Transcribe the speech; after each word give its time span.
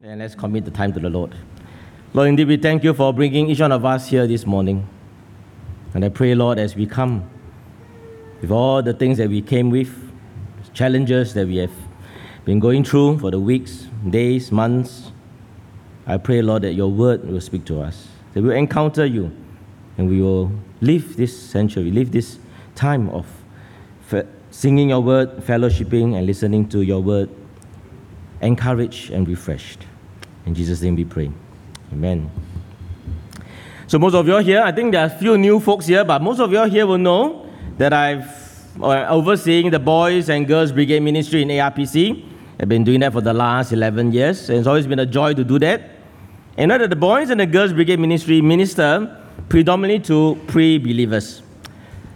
And 0.00 0.20
let's 0.20 0.36
commit 0.36 0.64
the 0.64 0.70
time 0.70 0.92
to 0.92 1.00
the 1.00 1.10
Lord. 1.10 1.34
Lord, 2.14 2.28
indeed, 2.28 2.46
we 2.46 2.56
thank 2.56 2.84
you 2.84 2.94
for 2.94 3.12
bringing 3.12 3.50
each 3.50 3.58
one 3.58 3.72
of 3.72 3.84
us 3.84 4.06
here 4.06 4.28
this 4.28 4.46
morning. 4.46 4.88
And 5.92 6.04
I 6.04 6.08
pray, 6.08 6.36
Lord, 6.36 6.60
as 6.60 6.76
we 6.76 6.86
come 6.86 7.28
with 8.40 8.52
all 8.52 8.80
the 8.80 8.94
things 8.94 9.18
that 9.18 9.28
we 9.28 9.42
came 9.42 9.70
with, 9.70 9.92
challenges 10.72 11.34
that 11.34 11.48
we 11.48 11.56
have 11.56 11.72
been 12.44 12.60
going 12.60 12.84
through 12.84 13.18
for 13.18 13.32
the 13.32 13.40
weeks, 13.40 13.88
days, 14.08 14.52
months, 14.52 15.10
I 16.06 16.16
pray, 16.16 16.42
Lord, 16.42 16.62
that 16.62 16.74
your 16.74 16.92
word 16.92 17.28
will 17.28 17.40
speak 17.40 17.64
to 17.64 17.80
us, 17.80 18.06
that 18.34 18.42
we'll 18.42 18.52
encounter 18.52 19.04
you, 19.04 19.32
and 19.96 20.08
we 20.08 20.22
will 20.22 20.52
live 20.80 21.16
this 21.16 21.36
century, 21.36 21.90
live 21.90 22.12
this 22.12 22.38
time 22.76 23.08
of 23.08 23.26
singing 24.52 24.90
your 24.90 25.00
word, 25.00 25.38
fellowshipping, 25.38 26.16
and 26.16 26.24
listening 26.24 26.68
to 26.68 26.82
your 26.82 27.02
word, 27.02 27.28
encouraged 28.40 29.10
and 29.10 29.26
refreshed. 29.26 29.86
In 30.48 30.54
Jesus' 30.54 30.80
name 30.80 30.96
we 30.96 31.04
pray. 31.04 31.30
Amen. 31.92 32.30
So 33.86 33.98
most 33.98 34.14
of 34.14 34.26
you 34.26 34.34
are 34.34 34.40
here, 34.40 34.62
I 34.62 34.72
think 34.72 34.92
there 34.92 35.02
are 35.02 35.14
a 35.14 35.18
few 35.18 35.36
new 35.36 35.60
folks 35.60 35.84
here, 35.84 36.06
but 36.06 36.22
most 36.22 36.40
of 36.40 36.50
you 36.50 36.56
are 36.56 36.66
here 36.66 36.86
will 36.86 36.96
know 36.96 37.44
that 37.76 37.92
I've 37.92 38.24
uh, 38.80 39.08
overseeing 39.10 39.68
the 39.68 39.78
Boys 39.78 40.30
and 40.30 40.48
Girls 40.48 40.72
Brigade 40.72 41.00
Ministry 41.00 41.42
in 41.42 41.48
ARPC. 41.48 42.24
I've 42.58 42.68
been 42.70 42.82
doing 42.82 43.00
that 43.00 43.12
for 43.12 43.20
the 43.20 43.34
last 43.34 43.72
11 43.72 44.12
years, 44.12 44.48
and 44.48 44.58
it's 44.58 44.66
always 44.66 44.86
been 44.86 45.00
a 45.00 45.04
joy 45.04 45.34
to 45.34 45.44
do 45.44 45.58
that. 45.58 45.82
And 46.56 46.70
know 46.70 46.78
that 46.78 46.88
the 46.88 46.96
Boys 46.96 47.28
and 47.28 47.40
the 47.40 47.46
Girls 47.46 47.74
Brigade 47.74 48.00
Ministry 48.00 48.40
minister 48.40 49.22
predominantly 49.50 50.00
to 50.06 50.40
pre-believers. 50.46 51.42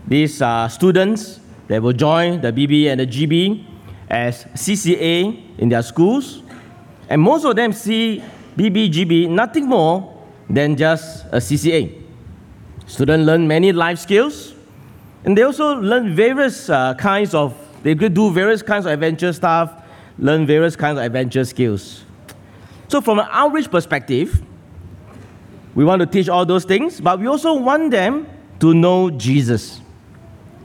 These 0.08 0.40
are 0.40 0.70
students 0.70 1.38
that 1.68 1.82
will 1.82 1.92
join 1.92 2.40
the 2.40 2.50
BB 2.50 2.86
and 2.86 2.98
the 2.98 3.06
GB 3.06 3.66
as 4.08 4.44
CCA 4.54 5.58
in 5.58 5.68
their 5.68 5.82
schools 5.82 6.41
and 7.12 7.20
most 7.20 7.44
of 7.44 7.54
them 7.54 7.74
see 7.74 8.24
BBGB 8.56 9.28
nothing 9.28 9.66
more 9.68 10.18
than 10.48 10.74
just 10.74 11.26
a 11.26 11.36
CCA. 11.36 12.00
Students 12.86 13.26
learn 13.26 13.46
many 13.46 13.70
life 13.70 13.98
skills, 13.98 14.54
and 15.22 15.36
they 15.36 15.42
also 15.42 15.74
learn 15.74 16.16
various 16.16 16.70
uh, 16.70 16.94
kinds 16.94 17.34
of, 17.34 17.54
they 17.82 17.94
could 17.94 18.14
do 18.14 18.30
various 18.30 18.62
kinds 18.62 18.86
of 18.86 18.92
adventure 18.92 19.30
stuff, 19.34 19.84
learn 20.18 20.46
various 20.46 20.74
kinds 20.74 20.96
of 20.96 21.04
adventure 21.04 21.44
skills. 21.44 22.02
So, 22.88 23.02
from 23.02 23.18
an 23.18 23.26
outreach 23.30 23.70
perspective, 23.70 24.42
we 25.74 25.84
want 25.84 26.00
to 26.00 26.06
teach 26.06 26.30
all 26.30 26.46
those 26.46 26.64
things, 26.64 26.98
but 26.98 27.20
we 27.20 27.26
also 27.26 27.52
want 27.52 27.90
them 27.90 28.26
to 28.60 28.72
know 28.72 29.10
Jesus. 29.10 29.82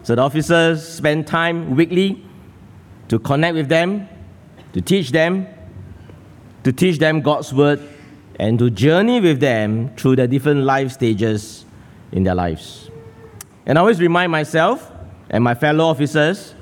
So, 0.03 0.15
the 0.15 0.21
officers 0.21 0.87
spend 0.87 1.27
time 1.27 1.75
weekly 1.75 2.23
to 3.09 3.19
connect 3.19 3.53
with 3.53 3.67
them, 3.67 4.07
to 4.71 4.79
teach 4.79 5.11
them, 5.11 5.47
to 6.67 6.73
teach 6.73 6.99
them 6.99 7.21
God's 7.21 7.53
word 7.53 7.79
and 8.37 8.59
to 8.59 8.69
journey 8.69 9.21
with 9.21 9.39
them 9.39 9.95
through 9.95 10.17
the 10.17 10.27
different 10.27 10.65
life 10.65 10.91
stages 10.91 11.63
in 12.11 12.23
their 12.23 12.35
lives. 12.35 12.91
And 13.65 13.77
I 13.77 13.81
always 13.81 14.01
remind 14.01 14.33
myself 14.33 14.91
and 15.29 15.45
my 15.45 15.55
fellow 15.55 15.85
officers 15.85 16.53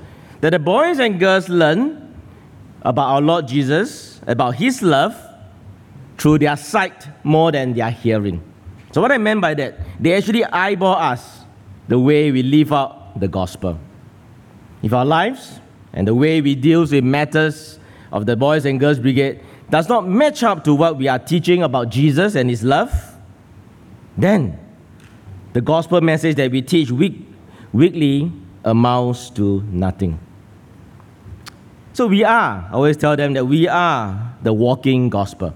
that 0.41 0.51
the 0.51 0.59
boys 0.59 0.99
and 0.99 1.19
girls 1.19 1.49
learn 1.49 2.13
about 2.83 3.07
our 3.15 3.21
Lord 3.21 3.47
Jesus, 3.47 4.21
about 4.27 4.53
His 4.53 4.83
love, 4.83 5.15
through 6.19 6.37
their 6.37 6.55
sight 6.55 7.07
more 7.23 7.51
than 7.51 7.73
their 7.73 7.89
hearing. 7.89 8.43
So, 8.91 9.01
what 9.01 9.11
I 9.11 9.17
meant 9.17 9.41
by 9.41 9.55
that, 9.55 9.79
they 9.99 10.13
actually 10.13 10.45
eyeball 10.45 10.97
us 10.97 11.39
the 11.87 11.97
way 11.97 12.31
we 12.31 12.43
live 12.43 12.71
out 12.71 13.19
the 13.19 13.27
gospel. 13.27 13.79
If 14.83 14.93
our 14.93 15.03
lives 15.03 15.59
and 15.93 16.07
the 16.07 16.13
way 16.13 16.41
we 16.41 16.53
deal 16.53 16.81
with 16.81 17.03
matters 17.03 17.79
of 18.11 18.27
the 18.27 18.37
Boys 18.37 18.65
and 18.65 18.79
Girls 18.79 18.99
Brigade 18.99 19.41
does 19.69 19.89
not 19.89 20.07
match 20.07 20.43
up 20.43 20.63
to 20.65 20.75
what 20.75 20.97
we 20.97 21.07
are 21.07 21.19
teaching 21.19 21.63
about 21.63 21.89
Jesus 21.89 22.35
and 22.35 22.49
His 22.49 22.63
love, 22.63 22.91
then 24.17 24.59
the 25.53 25.61
gospel 25.61 26.01
message 26.01 26.35
that 26.35 26.51
we 26.51 26.61
teach 26.61 26.91
week, 26.91 27.27
weekly 27.73 28.31
amounts 28.63 29.29
to 29.31 29.61
nothing. 29.63 30.19
So 31.93 32.07
we 32.07 32.23
are, 32.23 32.67
I 32.69 32.73
always 32.73 32.97
tell 32.97 33.15
them 33.15 33.33
that 33.33 33.45
we 33.45 33.67
are 33.67 34.35
the 34.43 34.51
walking 34.53 35.09
gospel. 35.09 35.55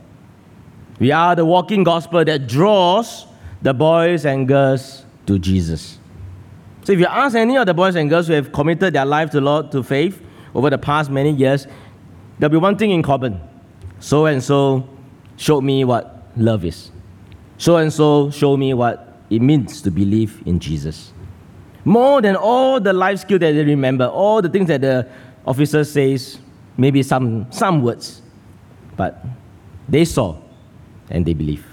We 1.00 1.12
are 1.12 1.36
the 1.36 1.46
walking 1.46 1.84
gospel 1.84 2.24
that 2.26 2.48
draws 2.48 3.26
the 3.62 3.74
boys 3.74 4.26
and 4.26 4.48
girls 4.48 5.06
to 5.26 5.38
Jesus. 5.38 5.98
So 6.84 6.94
if 6.94 7.00
you 7.00 7.08
ask 7.08 7.36
any 7.36 7.58
of 7.58 7.66
the 7.66 7.74
boys 7.74 7.96
and 7.96 8.10
girls 8.10 8.28
who 8.28 8.34
have 8.34 8.52
committed 8.52 8.94
their 8.94 9.06
life 9.06 9.32
to 9.32 9.42
Lord 9.42 9.72
to 9.74 9.84
faith 9.84 10.22
over 10.56 10.70
the 10.70 10.78
past 10.78 11.10
many 11.10 11.32
years, 11.32 11.68
there'll 12.40 12.52
be 12.52 12.58
one 12.58 12.78
thing 12.78 12.92
in 12.92 13.04
common 13.04 13.40
so 14.00 14.26
and 14.26 14.44
so 14.44 14.88
showed 15.38 15.62
me 15.62 15.84
what 15.84 16.28
love 16.38 16.66
is. 16.66 16.92
So 17.58 17.78
and 17.78 17.92
so 17.92 18.32
showed 18.32 18.58
me 18.58 18.74
what 18.74 19.18
it 19.30 19.42
means 19.42 19.82
to 19.82 19.92
believe 19.92 20.42
in 20.46 20.60
Jesus. 20.60 21.14
More 21.86 22.22
than 22.22 22.36
all 22.36 22.80
the 22.80 22.94
life 22.94 23.20
skill 23.20 23.40
that 23.40 23.52
they 23.52 23.64
remember, 23.64 24.06
all 24.06 24.42
the 24.42 24.50
things 24.50 24.68
that 24.68 24.82
the 24.82 25.08
officer 25.46 25.84
says, 25.84 26.40
maybe 26.78 27.04
some, 27.04 27.52
some 27.52 27.82
words, 27.82 28.22
but 28.96 29.24
they 29.88 30.06
saw 30.06 30.38
and 31.10 31.26
they 31.26 31.34
believe. 31.34 31.66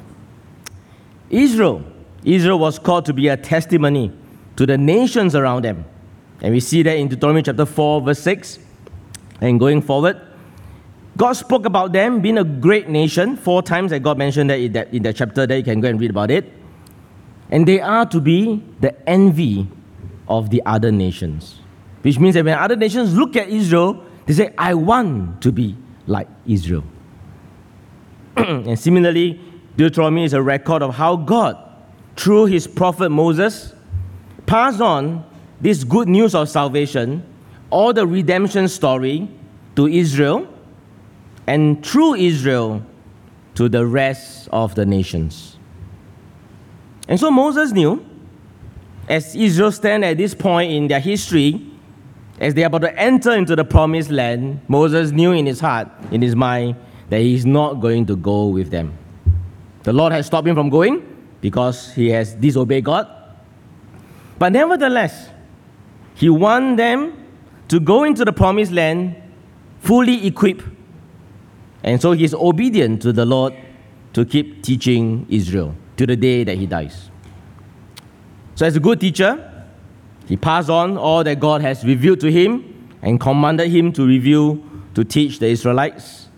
Israel, 1.31 1.85
Israel 2.25 2.59
was 2.59 2.79
called 2.79 3.05
to 3.07 3.13
be 3.13 3.29
a 3.29 3.37
testimony 3.37 4.13
to 4.57 4.67
the 4.67 4.79
nations 4.79 5.35
around 5.35 5.65
them. 5.65 5.85
And 6.41 6.53
we 6.53 6.61
see 6.61 6.83
that 6.83 6.97
in 6.97 7.09
Deuteronomy 7.09 7.43
chapter 7.43 7.67
4, 7.67 8.01
verse 8.03 8.21
6. 8.21 8.59
And 9.41 9.61
going 9.61 9.83
forward, 9.83 10.21
God 11.16 11.32
spoke 11.32 11.65
about 11.65 11.93
them 11.93 12.21
being 12.21 12.37
a 12.37 12.44
great 12.44 12.88
nation. 12.88 13.37
Four 13.37 13.62
times 13.62 13.91
that 13.91 14.00
God 14.00 14.19
mentioned 14.19 14.50
that 14.50 14.60
in 14.60 14.72
that, 14.72 14.93
in 14.93 15.03
that 15.04 15.16
chapter 15.16 15.47
there. 15.47 15.59
You 15.59 15.65
can 15.65 15.81
go 15.81 15.88
and 15.88 15.99
read 15.99 16.10
about 16.10 16.31
it. 16.31 16.53
And 17.50 17.66
they 17.66 17.81
are 17.81 18.04
to 18.06 18.21
be 18.21 18.62
the 18.81 19.09
envy 19.09 19.69
of 20.28 20.50
the 20.50 20.62
other 20.66 20.93
nations. 20.93 21.60
Which 22.03 22.19
means 22.19 22.34
that 22.34 22.44
when 22.44 22.59
other 22.59 22.77
nations 22.77 23.16
look 23.16 23.37
at 23.37 23.49
Israel, 23.49 24.04
they 24.27 24.34
say, 24.34 24.53
I 24.59 24.75
want 24.75 25.41
to 25.43 25.53
be 25.53 25.77
like 26.06 26.28
Israel. 26.47 26.84
and 28.37 28.78
similarly, 28.78 29.41
Deuteronomy 29.77 30.25
is 30.25 30.33
a 30.33 30.43
record 30.43 30.83
of 30.83 30.97
how 30.97 31.16
God, 31.16 31.56
through 32.16 32.47
his 32.47 32.66
prophet 32.66 33.10
Moses, 33.10 33.72
passed 34.44 34.81
on 34.81 35.25
this 35.60 35.84
good 35.84 36.09
news 36.09 36.34
of 36.34 36.48
salvation, 36.48 37.25
all 37.71 37.93
the 37.93 38.06
redemption 38.06 38.69
story 38.69 39.31
to 39.77 39.87
Israel 39.87 40.53
and 41.47 41.84
through 41.84 42.15
Israel 42.15 42.83
to 43.55 43.69
the 43.69 43.87
rest 43.87 44.49
of 44.53 44.75
the 44.75 44.84
nations. 44.84 45.59
And 47.09 47.19
so 47.19 47.31
Moses 47.31 47.73
knew, 47.73 48.05
as 49.09 49.34
Israel 49.34 49.71
stand 49.71 50.05
at 50.05 50.17
this 50.17 50.34
point 50.34 50.73
in 50.73 50.89
their 50.89 51.01
history, 51.01 51.71
as 52.41 52.55
they 52.55 52.65
are 52.65 52.67
about 52.67 52.83
to 52.83 52.99
enter 52.99 53.33
into 53.33 53.57
the 53.57 53.65
promised 53.65 54.11
land, 54.11 54.61
Moses 54.69 55.12
knew 55.12 55.33
in 55.33 55.47
his 55.47 55.61
heart, 55.61 55.89
in 56.11 56.21
his 56.21 56.34
mind, 56.37 56.77
that 57.09 57.21
he 57.21 57.34
is 57.34 57.47
not 57.47 57.75
going 57.75 58.05
to 58.07 58.17
go 58.17 58.49
with 58.49 58.71
them. 58.71 58.97
The 59.84 59.93
Lord 59.93 60.13
has 60.13 60.27
stopped 60.27 60.49
him 60.49 60.57
from 60.57 60.69
going 60.69 61.03
because 61.41 61.95
he 61.95 62.11
has 62.11 62.34
disobeyed 62.34 62.84
God. 62.84 63.09
But 64.39 64.53
nevertheless, 64.53 65.31
he 66.15 66.28
wants 66.28 66.77
them 66.77 67.25
to 67.69 67.81
go 67.81 68.05
into 68.05 68.25
the 68.25 68.33
promised 68.33 68.73
land 68.73 69.17
fully 69.81 70.27
equipped 70.27 70.65
and 71.83 72.01
so 72.01 72.13
he's 72.13 72.35
obedient 72.35 73.03
to 73.03 73.13
the 73.13 73.25
Lord 73.25 73.55
to 74.13 74.25
keep 74.25 74.63
teaching 74.63 75.27
Israel 75.29 75.75
to 75.97 76.07
the 76.07 76.17
day 76.17 76.45
that 76.45 76.57
he 76.57 76.67
dies. 76.67 77.11
So, 78.55 78.65
as 78.65 78.77
a 78.77 78.81
good 78.81 79.01
teacher, 79.01 79.53
he 80.27 80.37
passed 80.37 80.71
on 80.71 80.97
all 80.97 81.23
that 81.25 81.39
God 81.39 81.61
has 81.61 81.85
revealed 81.85 82.21
to 82.21 82.33
him 82.33 82.97
and 83.03 83.21
commanded 83.21 83.69
him 83.69 83.93
to 83.93 84.07
reveal 84.07 84.59
to 84.95 85.05
teach 85.05 85.39
the 85.39 85.47
Israelites. 85.47 86.29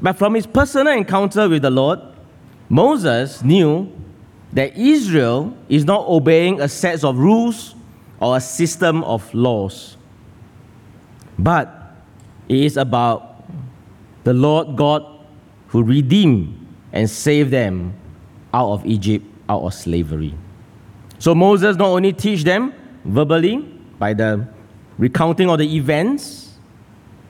But 0.00 0.16
from 0.16 0.34
his 0.34 0.46
personal 0.46 0.92
encounter 0.92 1.48
with 1.48 1.62
the 1.62 1.70
Lord, 1.70 1.98
Moses 2.68 3.42
knew 3.42 3.92
that 4.52 4.76
Israel 4.76 5.56
is 5.68 5.84
not 5.84 6.06
obeying 6.06 6.60
a 6.60 6.68
set 6.68 7.04
of 7.04 7.18
rules 7.18 7.74
or 8.20 8.36
a 8.36 8.40
system 8.40 9.02
of 9.04 9.32
laws, 9.34 9.96
but 11.38 11.96
it 12.48 12.58
is 12.58 12.76
about 12.76 13.29
the 14.24 14.32
Lord 14.32 14.76
God 14.76 15.04
who 15.68 15.82
redeemed 15.82 16.56
and 16.92 17.08
saved 17.08 17.50
them 17.50 17.94
out 18.52 18.72
of 18.72 18.86
Egypt, 18.86 19.24
out 19.48 19.62
of 19.62 19.72
slavery. 19.74 20.34
So 21.18 21.34
Moses 21.34 21.76
not 21.76 21.88
only 21.88 22.12
teach 22.12 22.44
them 22.44 22.74
verbally 23.04 23.58
by 23.98 24.14
the 24.14 24.46
recounting 24.98 25.48
of 25.48 25.58
the 25.58 25.76
events, 25.76 26.58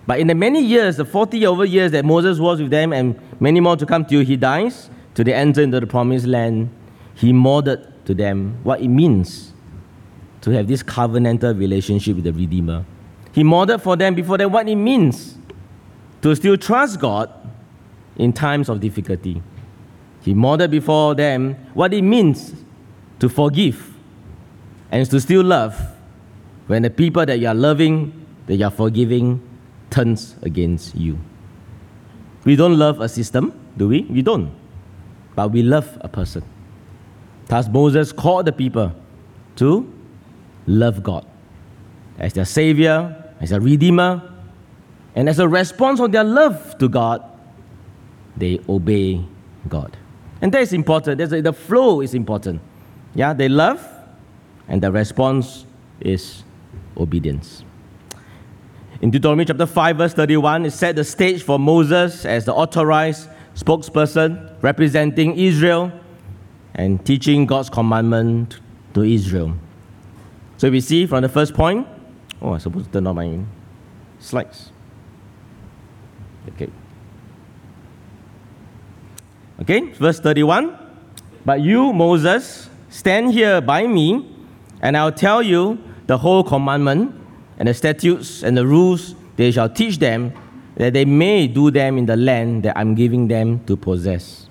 but 0.06 0.18
in 0.18 0.26
the 0.26 0.34
many 0.34 0.62
years, 0.62 0.96
the 0.96 1.04
40 1.04 1.46
over 1.46 1.64
years 1.64 1.92
that 1.92 2.04
Moses 2.04 2.38
was 2.38 2.60
with 2.60 2.70
them 2.70 2.92
and 2.92 3.20
many 3.40 3.60
more 3.60 3.76
to 3.76 3.86
come 3.86 4.04
till 4.04 4.24
he 4.24 4.36
dies, 4.36 4.90
till 5.14 5.24
they 5.24 5.34
enter 5.34 5.62
into 5.62 5.78
the 5.78 5.86
promised 5.86 6.26
land, 6.26 6.70
he 7.14 7.32
modeled 7.32 7.86
to 8.06 8.14
them 8.14 8.58
what 8.62 8.80
it 8.80 8.88
means 8.88 9.52
to 10.40 10.50
have 10.50 10.66
this 10.66 10.82
covenantal 10.82 11.56
relationship 11.56 12.16
with 12.16 12.24
the 12.24 12.32
Redeemer. 12.32 12.84
He 13.32 13.44
modeled 13.44 13.82
for 13.82 13.96
them 13.96 14.14
before 14.14 14.38
them 14.38 14.50
what 14.50 14.68
it 14.68 14.76
means 14.76 15.36
to 16.22 16.34
still 16.34 16.56
trust 16.56 17.00
God 17.00 17.30
in 18.16 18.32
times 18.32 18.68
of 18.68 18.80
difficulty. 18.80 19.42
He 20.22 20.34
modeled 20.34 20.70
before 20.70 21.14
them 21.14 21.54
what 21.74 21.94
it 21.94 22.02
means 22.02 22.54
to 23.20 23.28
forgive 23.28 23.94
and 24.90 25.08
to 25.08 25.20
still 25.20 25.42
love 25.42 25.80
when 26.66 26.82
the 26.82 26.90
people 26.90 27.24
that 27.24 27.38
you 27.38 27.48
are 27.48 27.54
loving, 27.54 28.26
that 28.46 28.56
you 28.56 28.64
are 28.64 28.70
forgiving, 28.70 29.40
turns 29.88 30.36
against 30.42 30.94
you. 30.94 31.18
We 32.44 32.56
don't 32.56 32.78
love 32.78 33.00
a 33.00 33.08
system, 33.08 33.52
do 33.76 33.88
we? 33.88 34.02
We 34.02 34.22
don't. 34.22 34.52
But 35.34 35.50
we 35.50 35.62
love 35.62 35.98
a 36.00 36.08
person. 36.08 36.44
Thus, 37.46 37.68
Moses 37.68 38.12
called 38.12 38.46
the 38.46 38.52
people 38.52 38.94
to 39.56 39.92
love 40.66 41.02
God 41.02 41.26
as 42.18 42.34
their 42.34 42.44
Savior, 42.44 43.34
as 43.40 43.52
a 43.52 43.60
Redeemer, 43.60 44.22
and 45.14 45.28
as 45.28 45.38
a 45.38 45.48
response 45.48 46.00
of 46.00 46.12
their 46.12 46.24
love 46.24 46.78
to 46.78 46.88
God, 46.88 47.22
they 48.36 48.60
obey 48.68 49.24
God. 49.68 49.96
And 50.40 50.52
that 50.52 50.62
is 50.62 50.72
important. 50.72 51.18
The 51.18 51.52
flow 51.52 52.00
is 52.00 52.14
important. 52.14 52.60
Yeah, 53.14 53.32
they 53.32 53.48
love, 53.48 53.86
and 54.68 54.82
the 54.82 54.90
response 54.90 55.66
is 56.00 56.44
obedience. 56.96 57.64
In 59.02 59.10
Deuteronomy 59.10 59.44
chapter 59.44 59.66
5, 59.66 59.96
verse 59.96 60.14
31, 60.14 60.66
it 60.66 60.70
set 60.72 60.94
the 60.94 61.04
stage 61.04 61.42
for 61.42 61.58
Moses 61.58 62.24
as 62.24 62.44
the 62.44 62.54
authorized 62.54 63.28
spokesperson 63.54 64.54
representing 64.62 65.36
Israel 65.36 65.90
and 66.74 67.04
teaching 67.04 67.46
God's 67.46 67.68
commandment 67.68 68.60
to 68.94 69.02
Israel. 69.02 69.54
So 70.56 70.70
we 70.70 70.80
see 70.80 71.06
from 71.06 71.22
the 71.22 71.28
first 71.28 71.54
point, 71.54 71.86
oh, 72.40 72.52
I 72.52 72.58
suppose 72.58 72.86
to 72.86 72.92
turn 72.92 73.06
on 73.06 73.16
my 73.16 73.40
slides. 74.18 74.70
Okay. 76.54 76.70
Okay, 79.60 79.92
verse 79.92 80.20
31. 80.20 80.76
But 81.44 81.60
you, 81.60 81.92
Moses, 81.92 82.68
stand 82.88 83.32
here 83.32 83.60
by 83.60 83.86
me, 83.86 84.26
and 84.82 84.96
I'll 84.96 85.12
tell 85.12 85.42
you 85.42 85.78
the 86.06 86.18
whole 86.18 86.42
commandment 86.42 87.14
and 87.58 87.68
the 87.68 87.74
statutes 87.74 88.42
and 88.42 88.56
the 88.56 88.66
rules 88.66 89.14
they 89.36 89.50
shall 89.50 89.68
teach 89.68 89.98
them, 89.98 90.32
that 90.76 90.92
they 90.92 91.04
may 91.04 91.46
do 91.46 91.70
them 91.70 91.98
in 91.98 92.06
the 92.06 92.16
land 92.16 92.62
that 92.62 92.76
I'm 92.76 92.94
giving 92.94 93.28
them 93.28 93.64
to 93.66 93.76
possess. 93.76 94.48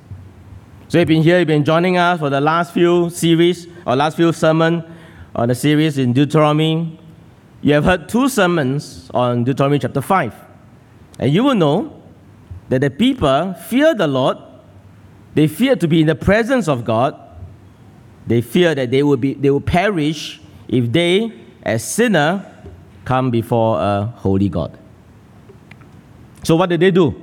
So 0.87 0.97
you've 0.97 1.07
been 1.07 1.21
here, 1.21 1.39
you've 1.39 1.47
been 1.47 1.63
joining 1.63 1.97
us 1.97 2.19
for 2.19 2.29
the 2.29 2.41
last 2.41 2.73
few 2.73 3.09
series 3.09 3.67
or 3.85 3.95
last 3.95 4.15
few 4.15 4.31
sermon 4.33 4.83
on 5.35 5.47
the 5.47 5.55
series 5.55 5.97
in 5.97 6.13
Deuteronomy. 6.13 6.99
You 7.61 7.73
have 7.73 7.83
heard 7.83 8.09
two 8.09 8.29
sermons 8.29 9.09
on 9.13 9.43
Deuteronomy 9.43 9.79
chapter 9.79 10.01
5. 10.01 10.48
And 11.19 11.31
you 11.31 11.43
will 11.43 11.55
know 11.55 12.01
that 12.69 12.81
the 12.81 12.89
people 12.89 13.53
fear 13.53 13.93
the 13.93 14.07
Lord 14.07 14.37
they 15.39 15.47
fear 15.47 15.75
to 15.75 15.87
be 15.87 16.01
in 16.01 16.07
the 16.07 16.15
presence 16.15 16.67
of 16.67 16.83
God. 16.83 17.17
They 18.27 18.41
fear 18.41 18.75
that 18.75 18.91
they 18.91 19.03
will, 19.03 19.17
be, 19.17 19.33
they 19.33 19.49
will 19.49 19.61
perish 19.61 20.41
if 20.67 20.91
they, 20.91 21.31
as 21.63 21.83
sinner, 21.83 22.45
come 23.05 23.31
before 23.31 23.79
a 23.79 24.05
holy 24.17 24.49
God. 24.49 24.77
So 26.43 26.55
what 26.55 26.69
did 26.69 26.79
they 26.79 26.91
do? 26.91 27.15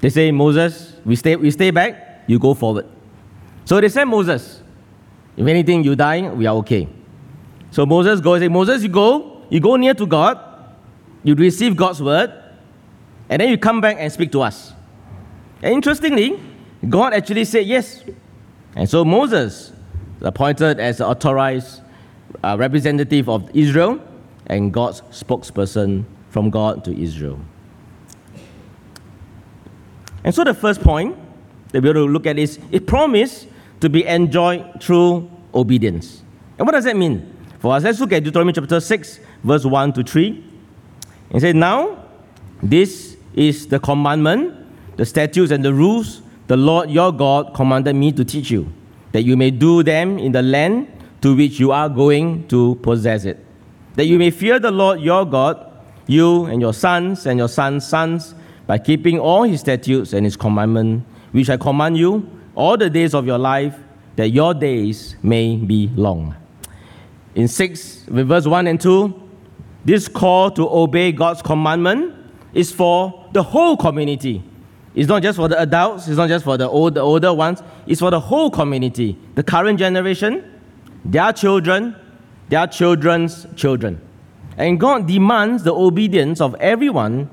They 0.00 0.10
say, 0.10 0.30
Moses, 0.32 0.96
we 1.04 1.16
stay, 1.16 1.36
we 1.36 1.50
stay 1.50 1.70
back, 1.70 2.24
you 2.26 2.38
go 2.38 2.54
forward. 2.54 2.86
So 3.64 3.80
they 3.80 3.88
said, 3.88 4.04
Moses, 4.04 4.62
if 5.36 5.46
anything, 5.46 5.84
you 5.84 5.94
die, 5.94 6.28
we 6.30 6.46
are 6.46 6.56
okay. 6.56 6.88
So 7.70 7.86
Moses 7.86 8.20
goes, 8.20 8.40
say, 8.40 8.48
Moses, 8.48 8.82
you 8.82 8.88
go, 8.88 9.44
you 9.50 9.60
go 9.60 9.76
near 9.76 9.94
to 9.94 10.06
God, 10.06 10.38
you 11.22 11.34
receive 11.34 11.76
God's 11.76 12.02
word, 12.02 12.32
and 13.34 13.40
then 13.40 13.48
you 13.48 13.58
come 13.58 13.80
back 13.80 13.96
and 13.98 14.12
speak 14.12 14.30
to 14.30 14.42
us. 14.42 14.72
And 15.60 15.74
interestingly, 15.74 16.38
God 16.88 17.12
actually 17.12 17.44
said 17.44 17.66
yes. 17.66 18.04
And 18.76 18.88
so 18.88 19.04
Moses 19.04 19.72
appointed 20.20 20.78
as 20.78 20.98
the 20.98 21.08
authorized 21.08 21.80
uh, 22.44 22.54
representative 22.56 23.28
of 23.28 23.50
Israel 23.52 24.00
and 24.46 24.72
God's 24.72 25.00
spokesperson 25.10 26.04
from 26.30 26.48
God 26.48 26.84
to 26.84 26.96
Israel. 26.96 27.40
And 30.22 30.32
so 30.32 30.44
the 30.44 30.54
first 30.54 30.80
point 30.80 31.16
that 31.72 31.82
we're 31.82 31.92
going 31.92 32.06
to 32.06 32.12
look 32.12 32.26
at 32.26 32.38
is 32.38 32.60
it 32.70 32.86
promised 32.86 33.48
to 33.80 33.90
be 33.90 34.06
enjoyed 34.06 34.80
through 34.80 35.28
obedience. 35.52 36.22
And 36.56 36.68
what 36.68 36.72
does 36.74 36.84
that 36.84 36.96
mean? 36.96 37.36
For 37.58 37.74
us, 37.74 37.82
let's 37.82 37.98
look 37.98 38.12
at 38.12 38.22
Deuteronomy 38.22 38.52
chapter 38.52 38.78
6, 38.78 39.18
verse 39.42 39.64
1 39.64 39.92
to 39.94 40.04
3. 40.04 40.44
It 41.30 41.40
says, 41.40 41.52
Now, 41.56 42.00
this 42.62 43.13
is 43.34 43.66
the 43.66 43.78
commandment, 43.78 44.54
the 44.96 45.04
statutes, 45.04 45.50
and 45.50 45.64
the 45.64 45.72
rules 45.72 46.22
the 46.46 46.56
Lord 46.56 46.90
your 46.90 47.12
God 47.12 47.54
commanded 47.54 47.96
me 47.96 48.12
to 48.12 48.24
teach 48.24 48.50
you, 48.50 48.70
that 49.12 49.22
you 49.22 49.36
may 49.36 49.50
do 49.50 49.82
them 49.82 50.18
in 50.18 50.32
the 50.32 50.42
land 50.42 50.88
to 51.22 51.34
which 51.34 51.58
you 51.58 51.72
are 51.72 51.88
going 51.88 52.46
to 52.48 52.74
possess 52.76 53.24
it. 53.24 53.44
That 53.94 54.04
you 54.06 54.18
may 54.18 54.30
fear 54.30 54.58
the 54.58 54.70
Lord 54.70 55.00
your 55.00 55.24
God, 55.24 55.72
you 56.06 56.44
and 56.46 56.60
your 56.60 56.74
sons 56.74 57.26
and 57.26 57.38
your 57.38 57.48
sons' 57.48 57.86
sons, 57.88 58.34
by 58.66 58.78
keeping 58.78 59.18
all 59.18 59.44
his 59.44 59.60
statutes 59.60 60.12
and 60.12 60.26
his 60.26 60.36
commandments, 60.36 61.06
which 61.32 61.48
I 61.48 61.56
command 61.56 61.96
you 61.96 62.28
all 62.54 62.76
the 62.76 62.90
days 62.90 63.14
of 63.14 63.26
your 63.26 63.38
life, 63.38 63.74
that 64.16 64.28
your 64.28 64.52
days 64.52 65.16
may 65.22 65.56
be 65.56 65.90
long. 65.96 66.34
In 67.34 67.48
6, 67.48 68.04
verse 68.08 68.46
1 68.46 68.66
and 68.66 68.80
2, 68.80 69.22
this 69.84 70.08
call 70.08 70.50
to 70.52 70.68
obey 70.68 71.10
God's 71.10 71.42
commandment 71.42 72.14
is 72.52 72.70
for 72.70 73.23
the 73.34 73.42
whole 73.42 73.76
community 73.76 74.42
it's 74.94 75.08
not 75.08 75.22
just 75.22 75.36
for 75.36 75.48
the 75.48 75.60
adults, 75.60 76.06
it's 76.06 76.16
not 76.16 76.28
just 76.28 76.44
for 76.44 76.56
the, 76.56 76.68
old, 76.68 76.94
the 76.94 77.00
older 77.00 77.34
ones, 77.34 77.62
it's 77.86 78.00
for 78.00 78.10
the 78.10 78.20
whole 78.20 78.50
community. 78.50 79.18
The 79.34 79.42
current 79.42 79.78
generation, 79.78 80.60
their 81.04 81.32
children, 81.32 81.96
their 82.48 82.66
children's 82.68 83.46
children. 83.56 84.00
And 84.56 84.78
God 84.78 85.08
demands 85.08 85.64
the 85.64 85.74
obedience 85.74 86.40
of 86.40 86.54
everyone 86.60 87.28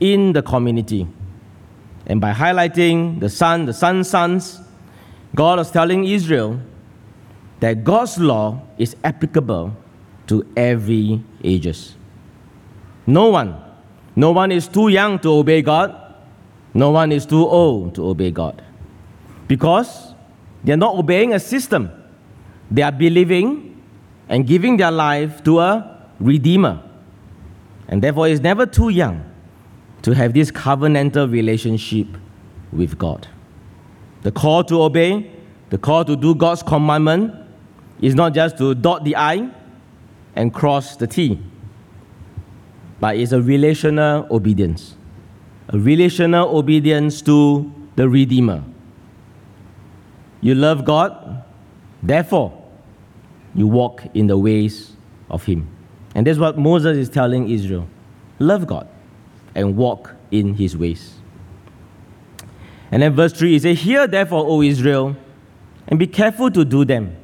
in 0.00 0.32
the 0.32 0.42
community. 0.42 1.06
And 2.06 2.20
by 2.20 2.32
highlighting 2.32 3.20
the 3.20 3.28
son, 3.28 3.66
the 3.66 3.72
son's 3.72 4.10
sons, 4.10 4.60
God 5.36 5.58
was 5.58 5.70
telling 5.70 6.04
Israel 6.04 6.60
that 7.60 7.84
God's 7.84 8.18
law 8.18 8.60
is 8.76 8.96
applicable 9.04 9.74
to 10.26 10.44
every 10.56 11.22
ages. 11.44 11.94
No 13.06 13.28
one, 13.28 13.63
no 14.16 14.30
one 14.30 14.52
is 14.52 14.68
too 14.68 14.88
young 14.88 15.18
to 15.20 15.28
obey 15.30 15.62
God. 15.62 16.00
No 16.72 16.90
one 16.90 17.12
is 17.12 17.24
too 17.24 17.46
old 17.46 17.94
to 17.94 18.06
obey 18.08 18.30
God 18.30 18.62
because 19.46 20.14
they're 20.64 20.76
not 20.76 20.96
obeying 20.96 21.32
a 21.32 21.38
system. 21.40 21.90
They 22.70 22.82
are 22.82 22.92
believing 22.92 23.80
and 24.28 24.46
giving 24.46 24.76
their 24.76 24.90
life 24.90 25.42
to 25.44 25.60
a 25.60 25.90
Redeemer. 26.18 26.82
And 27.88 28.02
therefore, 28.02 28.28
it's 28.28 28.40
never 28.40 28.66
too 28.66 28.88
young 28.88 29.30
to 30.02 30.14
have 30.14 30.32
this 30.32 30.50
covenantal 30.50 31.30
relationship 31.30 32.06
with 32.72 32.98
God. 32.98 33.28
The 34.22 34.32
call 34.32 34.64
to 34.64 34.82
obey, 34.82 35.30
the 35.70 35.78
call 35.78 36.04
to 36.04 36.16
do 36.16 36.34
God's 36.34 36.62
commandment, 36.62 37.34
is 38.00 38.14
not 38.14 38.34
just 38.34 38.58
to 38.58 38.74
dot 38.74 39.04
the 39.04 39.16
I 39.16 39.50
and 40.34 40.52
cross 40.52 40.96
the 40.96 41.06
T, 41.06 41.40
but 43.04 43.18
it's 43.18 43.32
a 43.32 43.42
relational 43.42 44.26
obedience 44.30 44.96
a 45.68 45.78
relational 45.78 46.56
obedience 46.56 47.20
to 47.20 47.70
the 47.96 48.08
Redeemer. 48.08 48.64
You 50.40 50.54
love 50.54 50.86
God, 50.86 51.44
therefore, 52.02 52.62
you 53.54 53.66
walk 53.66 54.04
in 54.14 54.26
the 54.26 54.38
ways 54.38 54.96
of 55.30 55.44
Him. 55.44 55.68
And 56.14 56.26
that's 56.26 56.38
what 56.38 56.56
Moses 56.56 56.96
is 56.96 57.10
telling 57.10 57.50
Israel 57.50 57.86
love 58.38 58.66
God 58.66 58.88
and 59.54 59.76
walk 59.76 60.14
in 60.30 60.54
His 60.54 60.74
ways. 60.74 61.14
And 62.90 63.02
then 63.02 63.14
verse 63.14 63.34
3 63.34 63.50
he 63.50 63.58
says, 63.58 63.80
Hear 63.80 64.06
therefore, 64.06 64.46
O 64.46 64.62
Israel, 64.62 65.14
and 65.88 65.98
be 65.98 66.06
careful 66.06 66.50
to 66.52 66.64
do 66.64 66.86
them. 66.86 67.14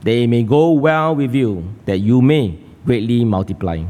They 0.00 0.26
may 0.26 0.42
go 0.42 0.72
well 0.72 1.14
with 1.14 1.32
you, 1.32 1.72
that 1.86 1.98
you 1.98 2.20
may 2.20 2.58
greatly 2.84 3.24
multiply. 3.24 3.84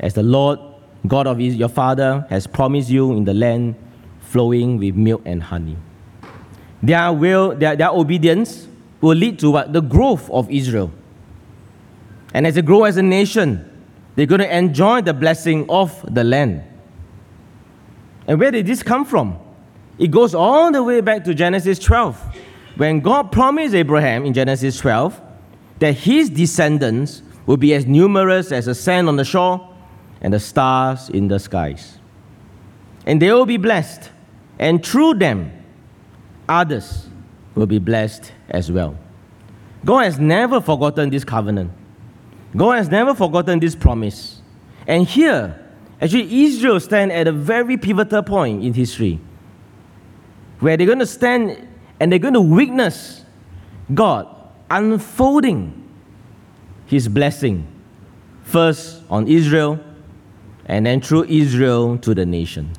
As 0.00 0.14
the 0.14 0.22
Lord 0.22 0.58
God 1.06 1.26
of 1.26 1.40
your 1.40 1.68
father 1.68 2.26
has 2.28 2.46
promised 2.46 2.90
you 2.90 3.12
in 3.12 3.24
the 3.24 3.34
land 3.34 3.76
flowing 4.20 4.78
with 4.78 4.94
milk 4.94 5.22
and 5.24 5.42
honey. 5.42 5.76
Their 6.82 7.12
will, 7.12 7.54
their, 7.54 7.76
their 7.76 7.90
obedience 7.90 8.66
will 9.00 9.16
lead 9.16 9.38
to 9.40 9.50
what? 9.50 9.72
The 9.72 9.80
growth 9.80 10.30
of 10.30 10.50
Israel. 10.50 10.90
And 12.32 12.46
as 12.46 12.54
they 12.54 12.62
grow 12.62 12.84
as 12.84 12.96
a 12.96 13.02
nation, 13.02 13.66
they're 14.14 14.26
going 14.26 14.40
to 14.40 14.56
enjoy 14.56 15.02
the 15.02 15.14
blessing 15.14 15.68
of 15.68 16.04
the 16.12 16.24
land. 16.24 16.62
And 18.26 18.38
where 18.38 18.50
did 18.50 18.66
this 18.66 18.82
come 18.82 19.04
from? 19.04 19.38
It 19.98 20.10
goes 20.10 20.34
all 20.34 20.70
the 20.72 20.82
way 20.82 21.00
back 21.00 21.24
to 21.24 21.34
Genesis 21.34 21.78
12, 21.78 22.36
when 22.76 23.00
God 23.00 23.32
promised 23.32 23.74
Abraham 23.74 24.24
in 24.24 24.32
Genesis 24.32 24.78
12 24.78 25.20
that 25.80 25.92
his 25.92 26.30
descendants 26.30 27.22
will 27.46 27.56
be 27.56 27.74
as 27.74 27.86
numerous 27.86 28.52
as 28.52 28.66
the 28.66 28.74
sand 28.74 29.08
on 29.08 29.16
the 29.16 29.24
shore 29.24 29.69
and 30.20 30.32
the 30.32 30.40
stars 30.40 31.08
in 31.10 31.28
the 31.28 31.38
skies. 31.38 31.98
And 33.06 33.20
they 33.20 33.32
will 33.32 33.46
be 33.46 33.56
blessed, 33.56 34.10
and 34.58 34.84
through 34.84 35.14
them, 35.14 35.50
others 36.48 37.08
will 37.54 37.66
be 37.66 37.78
blessed 37.78 38.32
as 38.50 38.70
well. 38.70 38.96
God 39.84 40.04
has 40.04 40.18
never 40.18 40.60
forgotten 40.60 41.10
this 41.10 41.24
covenant. 41.24 41.72
God 42.56 42.72
has 42.76 42.88
never 42.88 43.14
forgotten 43.14 43.60
this 43.60 43.74
promise. 43.74 44.42
And 44.86 45.06
here, 45.06 45.58
actually, 46.00 46.44
Israel 46.44 46.80
stand 46.80 47.12
at 47.12 47.26
a 47.26 47.32
very 47.32 47.76
pivotal 47.76 48.22
point 48.22 48.64
in 48.64 48.74
history 48.74 49.20
where 50.58 50.76
they're 50.76 50.86
going 50.86 50.98
to 50.98 51.06
stand 51.06 51.68
and 51.98 52.12
they're 52.12 52.18
going 52.18 52.34
to 52.34 52.40
witness 52.40 53.24
God 53.92 54.26
unfolding 54.70 55.76
his 56.86 57.08
blessing 57.08 57.66
first 58.42 59.02
on 59.08 59.26
Israel 59.28 59.78
and 60.70 60.86
then 60.86 61.00
through 61.00 61.24
Israel 61.24 61.98
to 61.98 62.14
the 62.14 62.24
nation. 62.24 62.70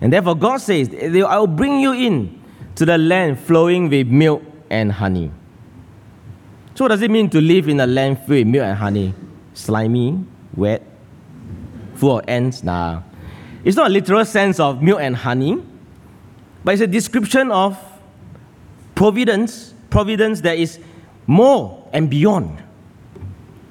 And 0.00 0.12
therefore, 0.12 0.36
God 0.36 0.58
says, 0.58 0.94
I 0.94 1.38
will 1.38 1.48
bring 1.48 1.80
you 1.80 1.92
in 1.92 2.40
to 2.76 2.86
the 2.86 2.96
land 2.96 3.40
flowing 3.40 3.88
with 3.88 4.06
milk 4.06 4.44
and 4.70 4.92
honey. 4.92 5.32
So, 6.76 6.84
what 6.84 6.90
does 6.90 7.02
it 7.02 7.10
mean 7.10 7.28
to 7.30 7.40
live 7.40 7.68
in 7.68 7.80
a 7.80 7.86
land 7.86 8.18
filled 8.18 8.30
with 8.30 8.46
milk 8.46 8.64
and 8.64 8.78
honey? 8.78 9.14
Slimy, 9.54 10.24
wet, 10.54 10.86
full 11.96 12.20
of 12.20 12.24
ants? 12.28 12.62
Nah. 12.62 13.02
It's 13.64 13.76
not 13.76 13.88
a 13.88 13.92
literal 13.92 14.24
sense 14.24 14.60
of 14.60 14.80
milk 14.80 15.00
and 15.00 15.16
honey, 15.16 15.60
but 16.62 16.74
it's 16.74 16.82
a 16.82 16.86
description 16.86 17.50
of 17.50 17.76
providence, 18.94 19.74
providence 19.90 20.42
that 20.42 20.58
is 20.58 20.78
more 21.26 21.88
and 21.92 22.08
beyond. 22.08 22.62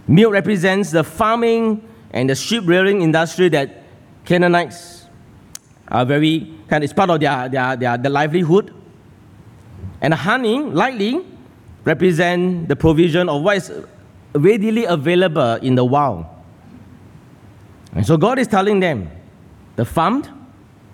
Milk 0.10 0.34
represents 0.34 0.92
the 0.92 1.06
farming 1.06 1.88
and 2.14 2.30
the 2.30 2.36
sheep 2.36 2.64
rearing 2.66 3.02
industry 3.02 3.50
that 3.50 3.84
Canaanites 4.24 5.06
are 5.88 6.06
very 6.06 6.54
kind 6.70 6.84
it's 6.84 6.94
part 6.94 7.10
of 7.10 7.20
their, 7.20 7.50
their, 7.50 7.76
their, 7.76 7.98
their 7.98 8.12
livelihood. 8.12 8.74
And 10.00 10.14
honey, 10.14 10.60
likely, 10.60 11.26
represent 11.84 12.68
the 12.68 12.76
provision 12.76 13.30
of 13.30 13.42
what 13.42 13.58
is 13.58 13.72
readily 14.34 14.86
available 14.86 15.56
in 15.56 15.76
the 15.76 15.84
wild. 15.84 16.26
And 17.94 18.06
so 18.06 18.18
God 18.18 18.40
is 18.40 18.48
telling 18.48 18.80
them, 18.80 19.10
the 19.76 19.86
farmed, 19.86 20.30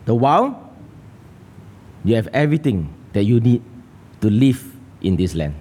the 0.05 0.15
wild, 0.15 0.55
you 2.03 2.15
have 2.15 2.27
everything 2.27 2.93
that 3.13 3.23
you 3.23 3.39
need 3.39 3.61
to 4.21 4.29
live 4.29 4.75
in 5.01 5.15
this 5.15 5.35
land. 5.35 5.55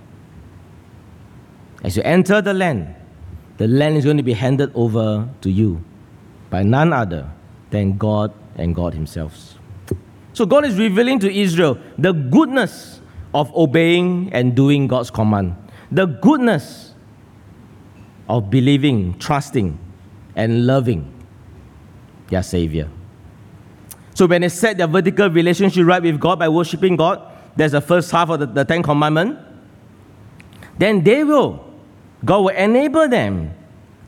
As 1.83 1.97
you 1.97 2.03
enter 2.03 2.41
the 2.41 2.55
land, 2.55 2.95
the 3.59 3.69
land 3.69 3.97
is 3.97 4.05
going 4.05 4.17
to 4.17 4.23
be 4.23 4.33
handed 4.33 4.73
over 4.75 5.29
to 5.43 5.51
you 5.51 5.83
by 6.51 6.63
none 6.63 6.93
other 6.93 7.31
than 7.71 7.99
God 7.99 8.33
and 8.57 8.75
God 8.75 8.95
Himself. 8.95 9.55
So 10.33 10.47
God 10.47 10.65
is 10.65 10.79
revealing 10.79 11.19
to 11.21 11.33
Israel 11.33 11.79
the 11.99 12.13
goodness 12.13 13.01
of 13.35 13.55
obeying 13.55 14.33
and 14.33 14.55
doing 14.55 14.87
God's 14.87 15.11
command, 15.11 15.57
the 15.91 16.07
goodness 16.07 16.95
of 18.29 18.51
believing, 18.51 19.19
trusting, 19.19 19.79
and 20.37 20.67
loving 20.67 21.13
their 22.29 22.43
Savior. 22.43 22.89
So 24.15 24.27
when 24.27 24.43
they 24.43 24.49
set 24.49 24.79
their 24.79 24.87
vertical 24.87 25.31
relationship 25.31 25.87
right 25.87 26.03
with 26.03 26.21
God 26.21 26.39
by 26.39 26.49
worshiping 26.49 26.97
God, 26.97 27.23
that's 27.57 27.73
the 27.73 27.81
first 27.81 28.11
half 28.11 28.29
of 28.31 28.41
the, 28.41 28.47
the 28.47 28.65
Ten 28.65 28.83
Commandments, 28.83 29.41
then 30.77 31.03
they 31.03 31.25
will, 31.25 31.68
God 32.25 32.41
will 32.41 32.49
enable 32.49 33.09
them 33.09 33.55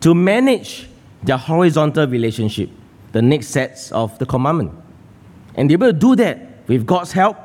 to 0.01 0.15
manage 0.15 0.89
their 1.23 1.37
horizontal 1.37 2.07
relationship, 2.07 2.71
the 3.13 3.23
next 3.23 3.49
sets 3.49 3.93
of 3.93 4.19
the 4.19 4.27
commandment. 4.27 4.73
And 5.55 5.71
they 5.71 5.77
will 5.77 5.93
do 5.93 6.17
that 6.17 6.67
with 6.69 6.87
God's 6.87 7.13
help 7.13 7.37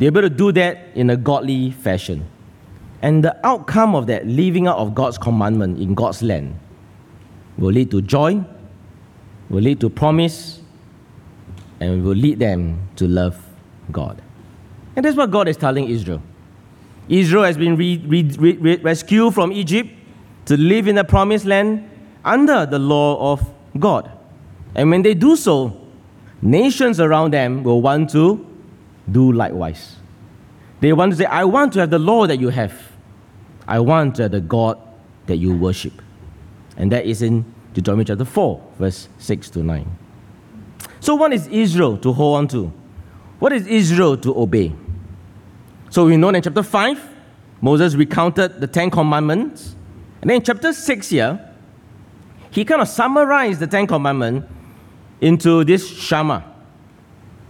they're 0.00 0.06
able 0.06 0.22
to 0.22 0.30
do 0.30 0.50
that 0.52 0.78
in 0.94 1.10
a 1.10 1.16
godly 1.16 1.72
fashion. 1.72 2.26
And 3.02 3.22
the 3.22 3.36
outcome 3.46 3.94
of 3.94 4.06
that 4.06 4.26
living 4.26 4.66
out 4.66 4.78
of 4.78 4.94
God's 4.94 5.18
commandment 5.18 5.78
in 5.78 5.92
God's 5.92 6.22
land 6.22 6.58
will 7.58 7.70
lead 7.70 7.90
to 7.90 8.00
joy, 8.00 8.42
will 9.50 9.60
lead 9.60 9.78
to 9.80 9.90
promise, 9.90 10.62
and 11.80 12.02
will 12.02 12.14
lead 12.14 12.38
them 12.38 12.88
to 12.96 13.06
love 13.06 13.44
God. 13.92 14.22
And 14.96 15.04
that's 15.04 15.18
what 15.18 15.30
God 15.30 15.48
is 15.48 15.58
telling 15.58 15.90
Israel. 15.90 16.22
Israel 17.06 17.44
has 17.44 17.58
been 17.58 17.76
re- 17.76 18.02
re- 18.06 18.56
re- 18.56 18.76
rescued 18.76 19.34
from 19.34 19.52
Egypt 19.52 19.90
to 20.46 20.56
live 20.56 20.88
in 20.88 20.96
the 20.96 21.04
promised 21.04 21.44
land 21.44 21.88
under 22.24 22.66
the 22.66 22.78
law 22.78 23.32
of 23.32 23.48
God. 23.78 24.10
And 24.74 24.90
when 24.90 25.02
they 25.02 25.14
do 25.14 25.36
so, 25.36 25.80
nations 26.42 27.00
around 27.00 27.32
them 27.32 27.62
will 27.62 27.82
want 27.82 28.10
to 28.10 28.46
do 29.10 29.32
likewise. 29.32 29.96
They 30.80 30.92
want 30.92 31.12
to 31.12 31.16
say, 31.16 31.26
I 31.26 31.44
want 31.44 31.72
to 31.74 31.80
have 31.80 31.90
the 31.90 31.98
law 31.98 32.26
that 32.26 32.38
you 32.38 32.48
have. 32.48 32.74
I 33.66 33.78
want 33.80 34.16
to 34.16 34.22
have 34.22 34.32
the 34.32 34.40
God 34.40 34.78
that 35.26 35.36
you 35.36 35.54
worship. 35.54 35.92
And 36.76 36.90
that 36.92 37.04
is 37.04 37.22
in 37.22 37.44
Deuteronomy 37.74 38.04
chapter 38.04 38.24
4, 38.24 38.62
verse 38.78 39.08
6 39.18 39.50
to 39.50 39.62
9. 39.62 39.98
So, 41.00 41.14
what 41.14 41.32
is 41.32 41.46
Israel 41.48 41.96
to 41.98 42.12
hold 42.12 42.38
on 42.38 42.48
to? 42.48 42.72
What 43.38 43.52
is 43.52 43.66
Israel 43.66 44.16
to 44.18 44.38
obey? 44.38 44.72
So, 45.90 46.06
we 46.06 46.16
know 46.16 46.28
in 46.28 46.42
chapter 46.42 46.62
5, 46.62 47.08
Moses 47.60 47.94
recounted 47.94 48.60
the 48.60 48.66
Ten 48.66 48.90
Commandments. 48.90 49.74
And 50.20 50.30
then 50.30 50.36
in 50.36 50.42
chapter 50.42 50.72
6 50.72 51.08
here, 51.08 51.48
he 52.50 52.64
kind 52.64 52.82
of 52.82 52.88
summarized 52.88 53.60
the 53.60 53.66
Ten 53.66 53.86
Commandments 53.86 54.46
into 55.20 55.64
this 55.64 55.88
Shema, 55.88 56.42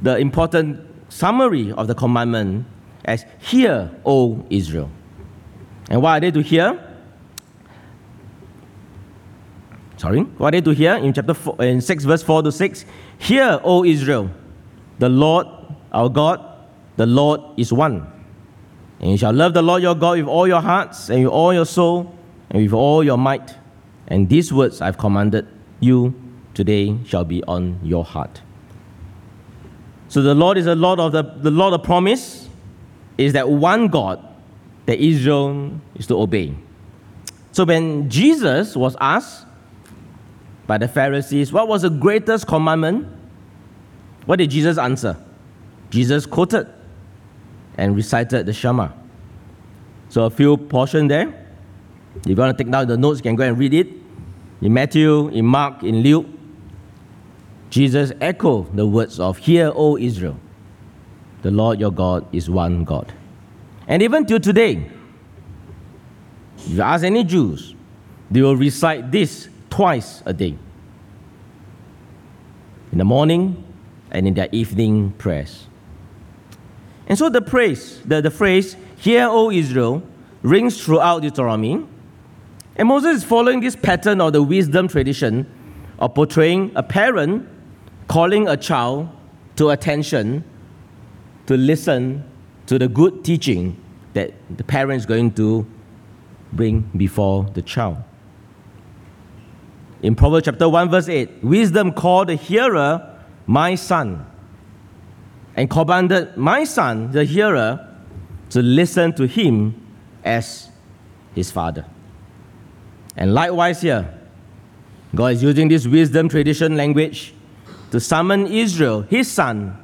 the 0.03 0.19
important 0.19 0.87
summary 1.09 1.73
of 1.73 1.87
the 1.87 1.95
commandment 1.95 2.67
as 3.05 3.25
Hear, 3.39 3.91
O 4.05 4.45
Israel. 4.51 4.91
And 5.89 6.03
what 6.03 6.11
are 6.11 6.21
they 6.21 6.31
to 6.31 6.43
hear? 6.43 6.87
Sorry, 9.97 10.21
what 10.21 10.55
are 10.55 10.61
they 10.61 10.61
to 10.63 10.71
hear 10.71 10.95
in 10.97 11.13
chapter 11.13 11.35
four, 11.35 11.63
in 11.63 11.81
6, 11.81 12.05
verse 12.05 12.23
4 12.23 12.43
to 12.45 12.53
6? 12.53 12.85
Hear, 13.19 13.61
O 13.63 13.85
Israel, 13.85 14.31
the 14.99 15.09
Lord 15.09 15.47
our 15.93 16.09
God, 16.09 16.41
the 16.97 17.07
Lord 17.07 17.41
is 17.57 17.73
one. 17.73 18.07
And 19.01 19.11
you 19.13 19.17
shall 19.17 19.33
love 19.33 19.55
the 19.55 19.63
Lord 19.63 19.83
your 19.83 19.95
God 19.95 20.19
with 20.19 20.29
all 20.29 20.47
your 20.47 20.61
hearts 20.61 21.11
and 21.11 21.25
with 21.25 21.33
all 21.33 21.53
your 21.53 21.67
soul 21.67 22.15
and 22.51 22.63
with 22.63 22.73
all 22.73 23.03
your 23.03 23.17
might. 23.17 23.55
And 24.09 24.29
these 24.29 24.53
words 24.53 24.81
I've 24.81 24.99
commanded 24.99 25.47
you 25.81 26.15
today 26.55 26.97
shall 27.05 27.25
be 27.25 27.43
on 27.45 27.79
your 27.83 28.05
heart. 28.05 28.43
So 30.09 30.23
the 30.23 30.35
Lord 30.35 30.59
is 30.59 30.67
a 30.67 30.75
Lord 30.75 30.99
of 30.99 31.13
the, 31.13 31.23
the 31.23 31.51
Lord 31.51 31.73
of 31.73 31.85
promise, 31.85 32.49
is 33.17 33.33
that 33.35 33.49
one 33.49 33.89
God 33.89 34.27
that 34.87 34.99
Israel 34.99 35.81
is 35.95 36.07
to 36.09 36.21
obey. 36.21 36.55
So 37.53 37.65
when 37.65 38.11
Jesus 38.11 38.75
was 38.75 38.97
asked 39.01 39.47
by 40.67 40.79
the 40.79 40.89
Pharisees, 40.89 41.53
what 41.53 41.69
was 41.69 41.83
the 41.83 41.91
greatest 41.91 42.47
commandment? 42.47 43.07
What 44.27 44.37
did 44.37 44.51
Jesus 44.51 44.79
answer? 44.79 45.17
Jesus 45.91 46.27
quoted 46.27 46.69
and 47.77 47.95
recited 47.95 48.47
the 48.47 48.53
Shema. 48.53 48.89
So 50.09 50.25
a 50.25 50.31
few 50.31 50.57
portion 50.57 51.09
there. 51.09 51.40
If 52.17 52.27
you 52.27 52.37
want 52.37 52.57
to 52.57 52.65
take 52.65 52.71
down 52.71 52.87
the 52.87 52.97
notes, 52.97 53.19
you 53.19 53.23
can 53.23 53.37
go 53.37 53.45
and 53.45 53.59
read 53.59 53.75
it. 53.75 53.89
In 54.61 54.75
Matthew, 54.75 55.29
in 55.29 55.47
Mark, 55.47 55.83
in 55.83 56.03
Luke, 56.03 56.27
Jesus 57.71 58.13
echoed 58.21 58.77
the 58.77 58.87
words 58.87 59.21
of, 59.21 59.39
Hear, 59.39 59.73
O 59.75 59.97
Israel, 59.97 60.39
the 61.43 61.51
Lord 61.51 61.81
your 61.81 61.93
God 61.93 62.27
is 62.35 62.51
one 62.51 62.85
God. 62.85 63.13
And 63.87 64.03
even 64.03 64.27
till 64.27 64.41
today, 64.41 64.91
if 66.59 66.69
you 66.69 66.83
ask 66.83 67.05
any 67.05 67.25
Jews, 67.25 67.75
they 68.31 68.43
will 68.43 68.57
recite 68.57 69.11
this 69.11 69.49
twice 69.71 70.23
a 70.27 70.33
day 70.33 70.57
in 72.93 72.99
the 72.99 73.05
morning 73.05 73.65
and 74.11 74.27
in 74.27 74.35
their 74.35 74.49
evening 74.53 75.13
prayers. 75.13 75.67
And 77.07 77.19
so 77.19 77.29
the 77.29 77.43
praise, 77.43 78.01
the, 78.03 78.21
the 78.21 78.31
phrase, 78.31 78.77
Hear, 78.99 79.27
O 79.29 79.51
Israel, 79.51 80.03
rings 80.43 80.83
throughout 80.85 81.23
Deuteronomy. 81.23 81.87
And 82.81 82.89
Moses 82.89 83.17
is 83.19 83.25
following 83.25 83.61
this 83.61 83.77
pattern 83.77 84.23
of 84.23 84.33
the 84.33 84.43
wisdom 84.43 84.89
tradition 84.89 85.47
of 85.99 86.15
portraying 86.15 86.73
a 86.75 86.83
parent 86.83 87.47
calling 88.09 88.49
a 88.49 88.57
child 88.57 89.11
to 89.57 89.69
attention 89.69 90.43
to 91.45 91.59
listen 91.59 92.25
to 92.65 92.79
the 92.79 92.89
good 92.89 93.23
teaching 93.23 93.77
that 94.15 94.33
the 94.57 94.65
parent 94.65 94.97
is 94.97 95.05
going 95.05 95.33
to 95.33 95.67
bring 96.55 96.91
before 96.97 97.45
the 97.53 97.61
child. 97.61 97.99
In 100.01 100.15
Proverbs 100.15 100.47
chapter 100.47 100.67
1, 100.67 100.89
verse 100.89 101.11
8, 101.11 101.45
wisdom 101.45 101.93
called 101.93 102.31
the 102.31 102.35
hearer 102.35 103.21
my 103.47 103.75
son, 103.75 104.25
and 105.55 105.69
commanded 105.69 106.35
my 106.35 106.65
son, 106.65 107.13
the 107.13 107.25
hearer, 107.25 107.87
to 108.49 108.63
listen 108.63 109.13
to 109.17 109.27
him 109.27 109.79
as 110.25 110.71
his 111.35 111.51
father. 111.51 111.85
And 113.21 113.35
likewise, 113.35 113.83
here, 113.83 114.13
God 115.15 115.35
is 115.35 115.43
using 115.43 115.69
this 115.69 115.87
wisdom 115.87 116.29
tradition 116.29 116.77
language 116.77 117.35
to 117.91 118.01
summon 118.01 118.47
Israel, 118.47 119.03
his 119.03 119.31
son, 119.31 119.77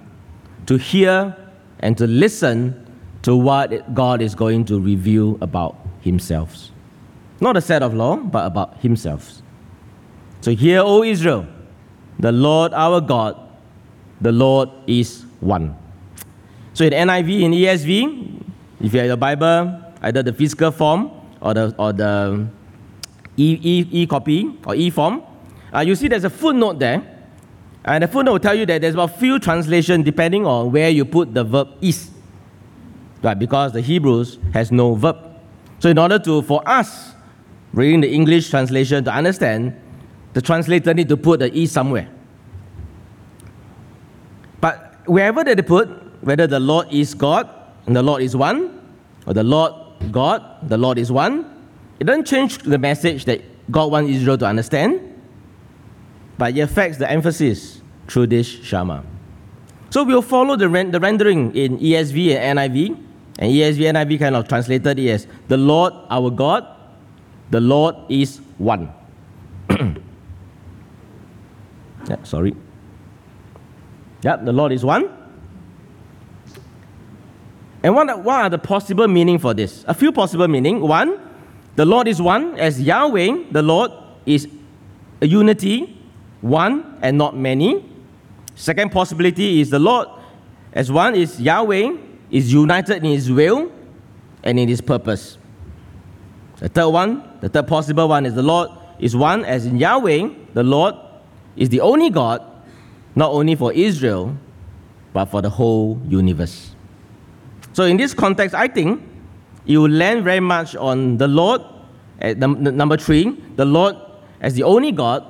to 0.64 0.76
hear 0.76 1.36
and 1.80 1.96
to 1.98 2.06
listen 2.06 2.86
to 3.22 3.36
what 3.36 3.94
God 3.94 4.22
is 4.22 4.34
going 4.34 4.64
to 4.66 4.80
reveal 4.80 5.36
about 5.40 5.76
Himself. 6.00 6.70
Not 7.40 7.56
a 7.56 7.60
set 7.60 7.82
of 7.82 7.92
law, 7.92 8.16
but 8.16 8.46
about 8.46 8.78
Himself. 8.78 9.42
So, 10.40 10.52
hear, 10.52 10.80
O 10.80 11.02
Israel, 11.02 11.46
the 12.18 12.32
Lord 12.32 12.72
our 12.72 13.00
God, 13.00 13.36
the 14.20 14.32
Lord 14.32 14.70
is 14.86 15.24
one. 15.40 15.76
So, 16.72 16.84
in 16.84 16.92
NIV, 16.92 17.42
in 17.42 17.50
ESV, 17.52 18.42
if 18.80 18.94
you 18.94 19.00
have 19.00 19.08
your 19.08 19.16
Bible, 19.16 19.82
either 20.02 20.22
the 20.22 20.32
physical 20.32 20.70
form 20.70 21.10
or 21.40 21.52
the, 21.54 21.74
or 21.78 21.92
the 21.92 22.46
e, 23.36 23.58
e, 23.62 23.88
e 24.02 24.06
copy 24.06 24.58
or 24.66 24.74
e 24.74 24.90
form, 24.90 25.22
uh, 25.74 25.80
you 25.80 25.94
see 25.94 26.08
there's 26.08 26.24
a 26.24 26.30
footnote 26.30 26.78
there. 26.78 27.12
And 27.84 28.02
the 28.02 28.08
footnote 28.08 28.32
will 28.32 28.40
tell 28.40 28.54
you 28.54 28.66
that 28.66 28.80
there's 28.80 28.94
about 28.94 29.18
few 29.18 29.38
translation 29.38 30.02
depending 30.02 30.44
on 30.44 30.72
where 30.72 30.90
you 30.90 31.04
put 31.04 31.32
the 31.32 31.44
verb 31.44 31.68
is. 31.80 32.10
Right, 33.22 33.38
because 33.38 33.72
the 33.72 33.80
Hebrews 33.80 34.38
has 34.52 34.72
no 34.72 34.94
verb. 34.94 35.16
So 35.78 35.88
in 35.88 35.98
order 35.98 36.18
to, 36.18 36.42
for 36.42 36.66
us, 36.68 37.14
reading 37.72 38.00
the 38.00 38.12
English 38.12 38.50
translation 38.50 39.04
to 39.04 39.12
understand, 39.12 39.78
the 40.32 40.42
translator 40.42 40.92
need 40.94 41.08
to 41.08 41.16
put 41.16 41.40
the 41.40 41.56
is 41.56 41.72
somewhere. 41.72 42.08
But 44.60 45.02
wherever 45.06 45.44
that 45.44 45.56
they 45.56 45.62
put, 45.62 45.88
whether 46.22 46.46
the 46.46 46.60
Lord 46.60 46.92
is 46.92 47.14
God 47.14 47.48
and 47.86 47.94
the 47.94 48.02
Lord 48.02 48.22
is 48.22 48.34
one, 48.34 48.80
or 49.26 49.34
the 49.34 49.44
Lord 49.44 49.72
God, 50.10 50.68
the 50.68 50.76
Lord 50.76 50.98
is 50.98 51.12
one, 51.12 51.55
it 51.98 52.04
doesn't 52.04 52.26
change 52.26 52.58
the 52.58 52.78
message 52.78 53.24
that 53.24 53.42
God 53.70 53.90
wants 53.90 54.10
Israel 54.10 54.38
to 54.38 54.46
understand, 54.46 55.00
but 56.38 56.56
it 56.56 56.60
affects 56.60 56.98
the 56.98 57.10
emphasis 57.10 57.80
through 58.06 58.28
this 58.28 58.46
Shema. 58.46 59.02
So 59.90 60.04
we'll 60.04 60.22
follow 60.22 60.56
the, 60.56 60.68
the 60.68 61.00
rendering 61.00 61.54
in 61.56 61.78
ESV 61.78 62.36
and 62.36 62.58
NIV, 62.58 62.88
and 63.38 63.52
ESV 63.52 63.88
and 63.88 63.96
NIV 63.96 64.18
kind 64.18 64.36
of 64.36 64.48
translated 64.48 64.98
it 64.98 65.08
as 65.08 65.26
the 65.48 65.56
Lord 65.56 65.94
our 66.10 66.30
God, 66.30 66.66
the 67.50 67.60
Lord 67.60 67.96
is 68.08 68.40
one. 68.58 68.92
yeah, 69.70 69.94
sorry. 72.24 72.54
Yeah, 74.22 74.36
the 74.36 74.52
Lord 74.52 74.72
is 74.72 74.84
one. 74.84 75.08
And 77.82 77.94
what, 77.94 78.24
what 78.24 78.40
are 78.40 78.50
the 78.50 78.58
possible 78.58 79.06
meaning 79.06 79.38
for 79.38 79.54
this? 79.54 79.84
A 79.86 79.94
few 79.94 80.10
possible 80.10 80.48
meaning. 80.48 80.80
One, 80.80 81.20
the 81.76 81.84
Lord 81.84 82.08
is 82.08 82.20
one, 82.20 82.58
as 82.58 82.80
Yahweh, 82.80 83.52
the 83.52 83.62
Lord 83.62 83.92
is 84.24 84.48
a 85.20 85.26
unity, 85.26 86.02
one 86.40 86.98
and 87.02 87.16
not 87.16 87.36
many. 87.36 87.84
Second 88.54 88.90
possibility 88.90 89.60
is 89.60 89.70
the 89.70 89.78
Lord 89.78 90.08
as 90.72 90.90
one 90.90 91.14
is 91.14 91.40
Yahweh 91.40 91.96
is 92.30 92.52
united 92.52 93.04
in 93.04 93.10
his 93.10 93.30
will 93.30 93.70
and 94.42 94.58
in 94.58 94.68
his 94.68 94.80
purpose. 94.80 95.38
The 96.56 96.68
third 96.68 96.88
one, 96.88 97.38
the 97.40 97.48
third 97.48 97.66
possible 97.66 98.08
one 98.08 98.24
is 98.24 98.34
the 98.34 98.42
Lord 98.42 98.70
is 98.98 99.14
one 99.14 99.44
as 99.44 99.66
in 99.66 99.76
Yahweh, 99.76 100.30
the 100.54 100.62
Lord 100.62 100.94
is 101.56 101.68
the 101.68 101.80
only 101.80 102.08
God, 102.08 102.42
not 103.14 103.32
only 103.32 103.54
for 103.54 103.72
Israel, 103.72 104.36
but 105.12 105.26
for 105.26 105.42
the 105.42 105.50
whole 105.50 106.00
universe. 106.06 106.74
So 107.72 107.84
in 107.84 107.96
this 107.98 108.14
context, 108.14 108.54
I 108.54 108.68
think 108.68 109.02
you 109.66 109.86
land 109.88 110.24
very 110.24 110.40
much 110.40 110.76
on 110.76 111.18
the 111.18 111.28
Lord, 111.28 111.62
number 112.20 112.96
three, 112.96 113.30
the 113.56 113.64
Lord 113.64 113.96
as 114.40 114.54
the 114.54 114.62
only 114.62 114.92
God, 114.92 115.24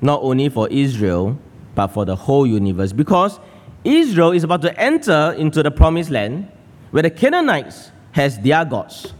not 0.00 0.20
only 0.22 0.48
for 0.48 0.68
Israel, 0.68 1.38
but 1.74 1.88
for 1.88 2.04
the 2.04 2.16
whole 2.16 2.46
universe. 2.46 2.92
Because 2.92 3.38
Israel 3.84 4.32
is 4.32 4.44
about 4.44 4.62
to 4.62 4.80
enter 4.80 5.34
into 5.36 5.62
the 5.62 5.70
promised 5.70 6.10
land 6.10 6.50
where 6.90 7.02
the 7.02 7.10
Canaanites 7.10 7.90
has 8.12 8.38
their 8.40 8.64
gods. 8.64 9.12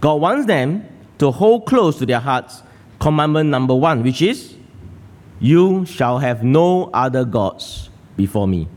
God 0.00 0.20
wants 0.20 0.46
them 0.46 0.86
to 1.18 1.30
hold 1.30 1.66
close 1.66 1.98
to 1.98 2.06
their 2.06 2.20
hearts 2.20 2.62
commandment 2.98 3.50
number 3.50 3.74
one, 3.74 4.02
which 4.02 4.22
is, 4.22 4.54
You 5.40 5.84
shall 5.84 6.18
have 6.18 6.42
no 6.42 6.90
other 6.94 7.24
gods 7.24 7.90
before 8.16 8.46
me. 8.46 8.68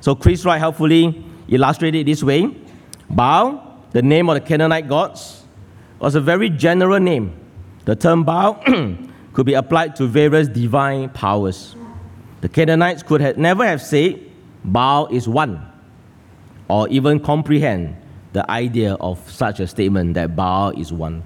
So 0.00 0.14
Chris 0.14 0.44
Wright 0.44 0.58
helpfully 0.58 1.24
illustrated 1.48 2.00
it 2.00 2.04
this 2.04 2.22
way 2.22 2.54
Baal, 3.10 3.84
the 3.90 4.02
name 4.02 4.28
of 4.28 4.34
the 4.34 4.40
Canaanite 4.40 4.88
gods, 4.88 5.44
was 5.98 6.14
a 6.14 6.20
very 6.20 6.48
general 6.48 7.00
name. 7.00 7.34
The 7.84 7.96
term 7.96 8.24
Baal 8.24 8.62
could 9.32 9.46
be 9.46 9.54
applied 9.54 9.96
to 9.96 10.06
various 10.06 10.48
divine 10.48 11.08
powers. 11.10 11.74
The 12.40 12.48
Canaanites 12.48 13.02
could 13.02 13.20
have 13.20 13.36
never 13.36 13.66
have 13.66 13.82
said 13.82 14.20
Baal 14.64 15.08
is 15.08 15.28
one, 15.28 15.60
or 16.68 16.88
even 16.88 17.20
comprehend 17.20 17.96
the 18.32 18.48
idea 18.50 18.94
of 18.94 19.18
such 19.30 19.60
a 19.60 19.66
statement 19.66 20.14
that 20.14 20.36
Baal 20.36 20.70
is 20.70 20.92
one. 20.92 21.24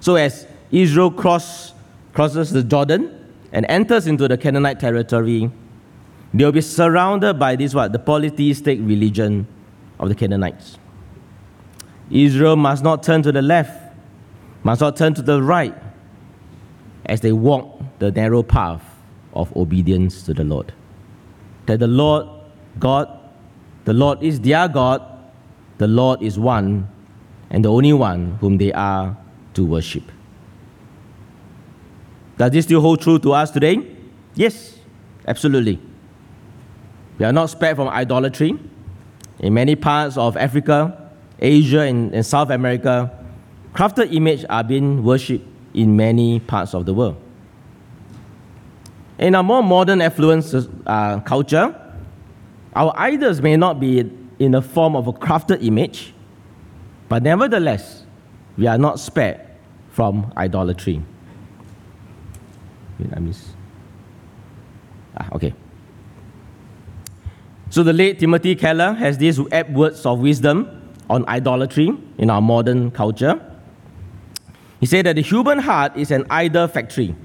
So 0.00 0.16
as 0.16 0.46
Israel 0.70 1.10
cross, 1.10 1.72
crosses 2.12 2.50
the 2.50 2.62
Jordan 2.62 3.10
and 3.52 3.64
enters 3.68 4.06
into 4.06 4.28
the 4.28 4.36
Canaanite 4.36 4.80
territory, 4.80 5.50
they 6.34 6.44
will 6.44 6.52
be 6.52 6.60
surrounded 6.60 7.38
by 7.38 7.56
this 7.56 7.74
what? 7.74 7.92
The 7.92 7.98
polytheistic 7.98 8.80
religion 8.82 9.46
of 10.04 10.10
the 10.10 10.14
Canaanites. 10.14 10.78
Israel 12.10 12.56
must 12.56 12.84
not 12.84 13.02
turn 13.02 13.22
to 13.22 13.32
the 13.32 13.42
left, 13.42 13.94
must 14.62 14.80
not 14.80 14.96
turn 14.96 15.14
to 15.14 15.22
the 15.22 15.42
right 15.42 15.74
as 17.06 17.20
they 17.20 17.32
walk 17.32 17.82
the 17.98 18.10
narrow 18.12 18.42
path 18.42 18.82
of 19.32 19.54
obedience 19.56 20.22
to 20.22 20.34
the 20.34 20.44
Lord. 20.44 20.72
That 21.66 21.80
the 21.80 21.86
Lord, 21.86 22.26
God, 22.78 23.08
the 23.84 23.94
Lord 23.94 24.22
is 24.22 24.40
their 24.40 24.68
God, 24.68 25.02
the 25.78 25.88
Lord 25.88 26.22
is 26.22 26.38
one, 26.38 26.88
and 27.50 27.64
the 27.64 27.72
only 27.72 27.92
one 27.92 28.36
whom 28.40 28.58
they 28.58 28.72
are 28.72 29.16
to 29.54 29.64
worship. 29.64 30.04
Does 32.36 32.50
this 32.50 32.64
still 32.64 32.80
hold 32.80 33.00
true 33.00 33.18
to 33.20 33.32
us 33.32 33.50
today? 33.50 33.78
Yes, 34.34 34.78
absolutely. 35.26 35.80
We 37.18 37.24
are 37.24 37.32
not 37.32 37.46
spared 37.46 37.76
from 37.76 37.88
idolatry. 37.88 38.58
In 39.40 39.54
many 39.54 39.76
parts 39.76 40.16
of 40.16 40.36
Africa, 40.36 41.10
Asia, 41.38 41.80
and, 41.80 42.14
and 42.14 42.24
South 42.24 42.50
America, 42.50 43.10
crafted 43.74 44.12
images 44.14 44.44
are 44.48 44.64
being 44.64 45.02
worshipped 45.02 45.46
in 45.74 45.96
many 45.96 46.40
parts 46.40 46.74
of 46.74 46.86
the 46.86 46.94
world. 46.94 47.16
In 49.18 49.34
a 49.34 49.42
more 49.42 49.62
modern 49.62 50.00
affluent 50.00 50.44
uh, 50.86 51.20
culture, 51.20 51.74
our 52.74 52.92
idols 52.96 53.40
may 53.40 53.56
not 53.56 53.78
be 53.78 54.10
in 54.38 54.52
the 54.52 54.62
form 54.62 54.96
of 54.96 55.06
a 55.06 55.12
crafted 55.12 55.64
image, 55.64 56.12
but 57.08 57.22
nevertheless, 57.22 58.04
we 58.56 58.66
are 58.66 58.78
not 58.78 58.98
spared 58.98 59.40
from 59.90 60.32
idolatry. 60.36 61.02
Wait, 62.98 63.10
I 63.14 63.20
miss. 63.20 63.52
Ah, 65.16 65.28
okay. 65.32 65.54
So 67.74 67.82
the 67.82 67.92
late 67.92 68.20
Timothy 68.20 68.54
Keller 68.54 68.92
has 68.92 69.18
these 69.18 69.40
apt 69.50 69.70
words 69.70 70.06
of 70.06 70.20
wisdom 70.20 70.80
on 71.10 71.26
idolatry 71.26 71.90
in 72.18 72.30
our 72.30 72.40
modern 72.40 72.92
culture. 72.92 73.34
He 74.78 74.86
said 74.86 75.06
that 75.06 75.16
the 75.16 75.22
human 75.22 75.58
heart 75.58 75.96
is 75.96 76.12
an 76.12 76.24
idol 76.30 76.68
factory 76.68 77.16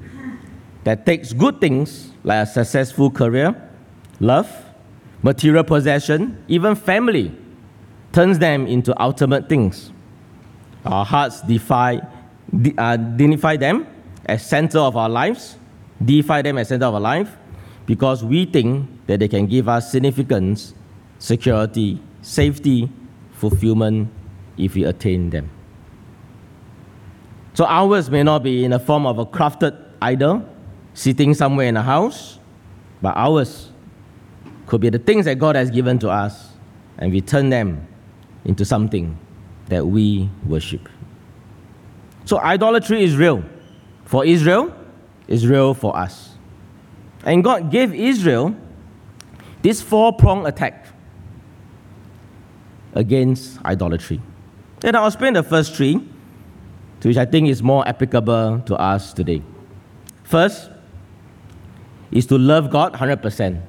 that 0.86 1.06
takes 1.06 1.34
good 1.34 1.62
things 1.62 2.14
like 2.24 2.48
a 2.48 2.50
successful 2.50 3.12
career, 3.12 3.54
love, 4.20 4.50
material 5.22 5.64
possession, 5.64 6.44
even 6.48 6.74
family, 6.74 7.32
turns 8.12 8.40
them 8.40 8.66
into 8.66 9.00
ultimate 9.00 9.50
things. 9.50 9.92
Our 10.84 11.06
hearts 11.06 11.42
defy, 11.44 12.02
uh, 12.76 12.98
dignify 12.98 13.58
them 13.58 13.86
as 14.26 14.44
center 14.48 14.80
of 14.80 14.98
our 14.98 15.10
lives, 15.10 15.58
defy 16.04 16.42
them 16.42 16.58
as 16.58 16.70
center 16.70 16.86
of 16.86 16.96
our 16.96 17.00
life, 17.00 17.38
because 17.90 18.24
we 18.24 18.46
think 18.46 18.88
that 19.08 19.20
they 19.20 19.28
can 19.28 19.48
give 19.48 19.68
us 19.68 19.92
significance, 19.92 20.76
security, 21.18 22.00
safety, 22.22 22.88
fulfillment 23.32 24.08
if 24.58 24.76
we 24.76 24.84
attain 24.84 25.32
them. 25.32 25.50
So 27.56 27.66
ours 27.66 28.12
may 28.12 28.22
not 28.22 28.44
be 28.44 28.64
in 28.64 28.70
the 28.70 28.80
form 28.80 29.08
of 29.08 29.18
a 29.18 29.26
crafted 29.26 29.76
idol 30.04 30.48
sitting 30.94 31.34
somewhere 31.34 31.66
in 31.66 31.76
a 31.78 31.82
house, 31.82 32.38
but 33.02 33.18
ours 33.18 33.72
could 34.68 34.82
be 34.82 34.90
the 34.90 35.00
things 35.00 35.26
that 35.26 35.40
God 35.40 35.56
has 35.56 35.72
given 35.72 35.98
to 35.98 36.12
us, 36.12 36.50
and 37.00 37.12
we 37.12 37.22
turn 37.22 37.50
them 37.50 37.88
into 38.46 38.66
something 38.66 39.18
that 39.70 39.84
we 39.88 40.30
worship. 40.46 40.88
So 42.26 42.38
idolatry 42.38 43.04
is 43.04 43.18
real. 43.18 43.44
For 44.06 44.26
Israel, 44.26 44.76
is 45.28 45.48
real 45.48 45.74
for 45.74 45.98
us. 45.98 46.29
And 47.30 47.44
God 47.44 47.70
gave 47.70 47.94
Israel 47.94 48.56
this 49.62 49.84
four 49.84 50.12
pronged 50.14 50.48
attack 50.48 50.88
against 52.96 53.64
idolatry. 53.64 54.20
And 54.84 54.98
I'll 54.98 55.06
explain 55.06 55.34
the 55.34 55.44
first 55.44 55.76
three, 55.76 56.04
which 57.04 57.18
I 57.18 57.26
think 57.26 57.48
is 57.48 57.62
more 57.62 57.88
applicable 57.88 58.64
to 58.66 58.76
us 58.78 59.14
today. 59.14 59.44
First 60.24 60.72
is 62.12 62.26
to 62.26 62.38
love 62.40 62.72
God 62.72 62.94
100%. 62.94 63.62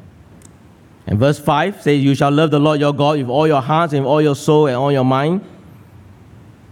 And 1.07 1.19
verse 1.19 1.39
5 1.39 1.83
says, 1.83 2.03
You 2.03 2.15
shall 2.15 2.31
love 2.31 2.51
the 2.51 2.59
Lord 2.59 2.81
your 2.81 2.95
God 2.95 3.19
with 3.19 3.29
all 3.29 3.47
your 3.47 3.61
heart 3.61 3.93
and 3.93 4.05
with 4.05 4.09
all 4.09 4.23
your 4.23 4.37
soul 4.37 4.69
and 4.69 4.77
all 4.77 4.91
your 4.91 5.05
mind 5.05 5.45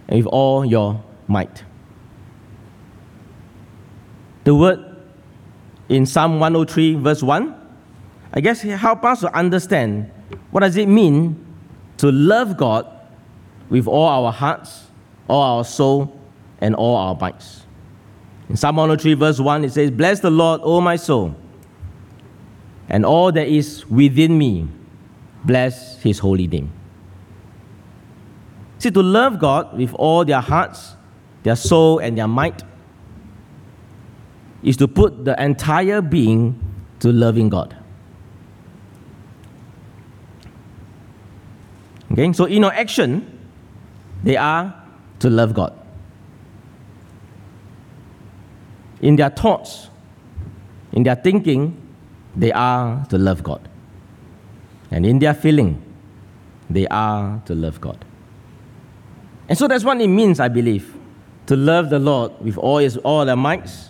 and 0.08 0.24
with 0.24 0.32
all 0.32 0.64
your 0.64 1.04
might. 1.26 1.64
The 4.44 4.54
word 4.54 4.87
in 5.88 6.04
Psalm 6.04 6.38
103, 6.38 6.94
verse 6.96 7.22
1, 7.22 7.54
I 8.32 8.40
guess 8.40 8.60
help 8.60 9.04
us 9.04 9.20
to 9.20 9.34
understand 9.34 10.10
what 10.50 10.60
does 10.60 10.76
it 10.76 10.88
mean 10.88 11.44
to 11.96 12.12
love 12.12 12.56
God 12.56 12.86
with 13.70 13.86
all 13.86 14.06
our 14.24 14.32
hearts, 14.32 14.86
all 15.28 15.58
our 15.58 15.64
soul, 15.64 16.18
and 16.60 16.74
all 16.74 16.96
our 16.96 17.14
minds. 17.14 17.66
In 18.48 18.56
Psalm 18.56 18.76
103, 18.76 19.14
verse 19.14 19.40
1, 19.40 19.64
it 19.64 19.72
says, 19.72 19.90
Bless 19.90 20.20
the 20.20 20.30
Lord, 20.30 20.60
O 20.62 20.80
my 20.80 20.96
soul, 20.96 21.34
and 22.88 23.04
all 23.04 23.30
that 23.32 23.48
is 23.48 23.86
within 23.88 24.36
me, 24.36 24.68
bless 25.44 26.00
his 26.02 26.18
holy 26.18 26.46
name. 26.46 26.72
See, 28.78 28.90
to 28.90 29.02
love 29.02 29.38
God 29.38 29.76
with 29.76 29.92
all 29.94 30.24
their 30.24 30.40
hearts, 30.40 30.94
their 31.42 31.56
soul, 31.56 31.98
and 31.98 32.16
their 32.16 32.28
might 32.28 32.62
is 34.62 34.76
to 34.78 34.88
put 34.88 35.24
the 35.24 35.40
entire 35.42 36.00
being 36.00 36.58
to 37.00 37.12
loving 37.12 37.48
God. 37.48 37.76
Okay, 42.12 42.32
so 42.32 42.46
in 42.46 42.64
our 42.64 42.72
action, 42.72 43.38
they 44.24 44.36
are 44.36 44.74
to 45.20 45.30
love 45.30 45.54
God. 45.54 45.74
In 49.00 49.16
their 49.16 49.30
thoughts, 49.30 49.88
in 50.92 51.04
their 51.04 51.14
thinking, 51.14 51.80
they 52.34 52.50
are 52.52 53.06
to 53.10 53.18
love 53.18 53.42
God. 53.42 53.68
And 54.90 55.06
in 55.06 55.18
their 55.18 55.34
feeling, 55.34 55.82
they 56.68 56.86
are 56.88 57.40
to 57.46 57.54
love 57.54 57.80
God. 57.80 58.04
And 59.48 59.56
so 59.56 59.68
that's 59.68 59.84
what 59.84 60.00
it 60.00 60.08
means, 60.08 60.40
I 60.40 60.48
believe, 60.48 60.94
to 61.46 61.56
love 61.56 61.90
the 61.90 61.98
Lord 61.98 62.32
with 62.40 62.58
all, 62.58 62.78
his, 62.78 62.96
all 62.98 63.24
their 63.24 63.36
mights, 63.36 63.87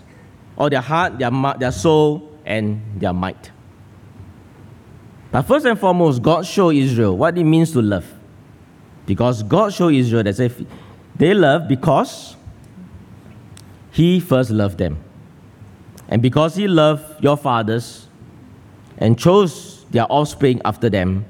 all 0.58 0.68
their 0.68 0.82
heart, 0.82 1.18
their, 1.18 1.30
their 1.58 1.72
soul, 1.72 2.38
and 2.44 2.82
their 3.00 3.14
might. 3.14 3.50
But 5.30 5.42
first 5.42 5.64
and 5.64 5.78
foremost, 5.78 6.20
God 6.20 6.44
showed 6.44 6.74
Israel 6.74 7.16
what 7.16 7.38
it 7.38 7.44
means 7.44 7.72
to 7.72 7.80
love. 7.80 8.04
Because 9.06 9.42
God 9.42 9.72
showed 9.72 9.94
Israel 9.94 10.22
that 10.24 10.38
if 10.38 10.60
they 11.16 11.32
love 11.32 11.68
because 11.68 12.36
He 13.90 14.20
first 14.20 14.50
loved 14.50 14.78
them. 14.78 14.98
And 16.08 16.20
because 16.20 16.56
He 16.56 16.68
loved 16.68 17.22
your 17.22 17.36
fathers 17.36 18.08
and 18.98 19.18
chose 19.18 19.86
their 19.90 20.10
offspring 20.10 20.60
after 20.64 20.90
them, 20.90 21.24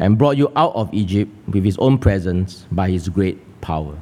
and 0.00 0.16
brought 0.16 0.38
you 0.38 0.50
out 0.56 0.74
of 0.74 0.92
Egypt 0.94 1.30
with 1.46 1.62
his 1.62 1.76
own 1.76 1.98
presence 1.98 2.66
by 2.72 2.90
his 2.90 3.08
great 3.10 3.38
power. 3.60 3.98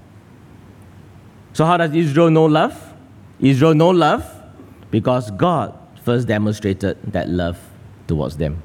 So, 1.52 1.66
how 1.66 1.76
does 1.76 1.92
Israel 1.92 2.30
know 2.30 2.44
love? 2.44 2.87
Israel 3.40 3.74
know 3.74 3.90
love 3.90 4.24
because 4.90 5.30
God 5.32 5.78
first 6.02 6.26
demonstrated 6.26 6.98
that 7.12 7.28
love 7.28 7.58
towards 8.06 8.36
them. 8.36 8.62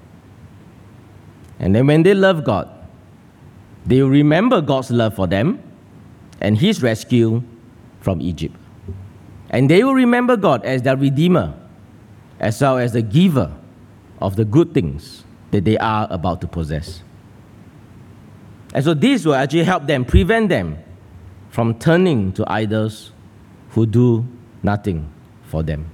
And 1.59 1.75
then, 1.75 1.87
when 1.87 2.03
they 2.03 2.13
love 2.13 2.43
God, 2.43 2.69
they 3.85 4.01
will 4.01 4.09
remember 4.09 4.61
God's 4.61 4.91
love 4.91 5.15
for 5.15 5.27
them 5.27 5.61
and 6.41 6.57
his 6.57 6.81
rescue 6.81 7.43
from 7.99 8.21
Egypt. 8.21 8.55
And 9.49 9.69
they 9.69 9.83
will 9.83 9.93
remember 9.93 10.35
God 10.35 10.65
as 10.65 10.81
their 10.81 10.97
Redeemer, 10.97 11.53
as 12.39 12.59
well 12.61 12.79
as 12.79 12.93
the 12.93 13.01
giver 13.01 13.51
of 14.19 14.35
the 14.35 14.45
good 14.45 14.73
things 14.73 15.23
that 15.51 15.63
they 15.63 15.77
are 15.77 16.07
about 16.09 16.41
to 16.41 16.47
possess. 16.47 17.03
And 18.73 18.83
so 18.83 18.93
this 18.93 19.25
will 19.25 19.35
actually 19.35 19.63
help 19.63 19.85
them, 19.85 20.03
prevent 20.03 20.49
them 20.49 20.79
from 21.51 21.77
turning 21.77 22.33
to 22.33 22.43
idols 22.51 23.11
who 23.69 23.85
do 23.85 24.25
nothing 24.63 25.11
for 25.45 25.61
them. 25.61 25.89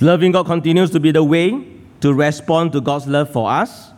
Loving 0.00 0.32
God 0.32 0.46
continues 0.46 0.90
to 0.90 1.00
be 1.00 1.10
the 1.10 1.24
way 1.24 1.66
to 2.00 2.12
respond 2.12 2.72
to 2.72 2.80
God's 2.80 3.06
love 3.06 3.30
for 3.30 3.50
us. 3.50 3.90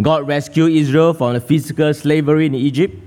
God 0.00 0.28
rescued 0.28 0.72
Israel 0.72 1.14
from 1.14 1.34
the 1.34 1.40
physical 1.40 1.92
slavery 1.94 2.46
in 2.46 2.54
Egypt. 2.54 3.02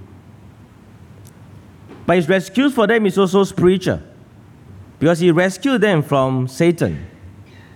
But 2.05 2.15
his 2.15 2.27
rescue 2.27 2.71
for 2.71 2.87
them 2.87 3.05
is 3.05 3.17
also 3.17 3.43
spiritual 3.43 4.01
because 4.97 5.19
he 5.19 5.29
rescued 5.29 5.81
them 5.81 6.01
from 6.01 6.47
Satan, 6.47 7.05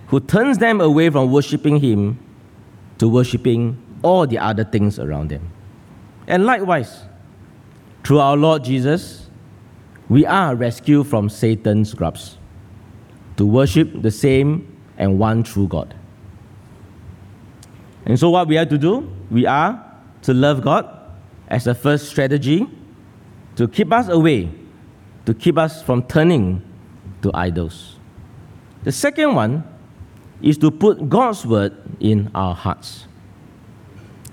who 0.08 0.18
turns 0.18 0.58
them 0.58 0.80
away 0.80 1.08
from 1.10 1.30
worshiping 1.30 1.78
him 1.80 2.18
to 2.98 3.08
worshiping 3.08 3.80
all 4.02 4.26
the 4.26 4.38
other 4.38 4.64
things 4.64 4.98
around 4.98 5.30
them. 5.30 5.52
And 6.26 6.44
likewise, 6.44 7.02
through 8.02 8.18
our 8.18 8.36
Lord 8.36 8.64
Jesus, 8.64 9.23
we 10.08 10.26
are 10.26 10.54
rescued 10.54 11.06
from 11.06 11.28
Satan's 11.28 11.94
grasp 11.94 12.36
to 13.36 13.46
worship 13.46 14.02
the 14.02 14.10
same 14.10 14.70
and 14.98 15.18
one 15.18 15.42
true 15.42 15.66
God. 15.66 15.94
And 18.06 18.18
so, 18.18 18.30
what 18.30 18.48
we 18.48 18.56
have 18.56 18.68
to 18.68 18.78
do, 18.78 19.10
we 19.30 19.46
are 19.46 19.82
to 20.22 20.34
love 20.34 20.62
God 20.62 20.88
as 21.48 21.64
the 21.64 21.74
first 21.74 22.08
strategy 22.08 22.66
to 23.56 23.66
keep 23.66 23.92
us 23.92 24.08
away, 24.08 24.50
to 25.26 25.34
keep 25.34 25.56
us 25.56 25.82
from 25.82 26.02
turning 26.02 26.62
to 27.22 27.30
idols. 27.32 27.96
The 28.84 28.92
second 28.92 29.34
one 29.34 29.64
is 30.42 30.58
to 30.58 30.70
put 30.70 31.08
God's 31.08 31.46
word 31.46 31.72
in 32.00 32.30
our 32.34 32.54
hearts. 32.54 33.06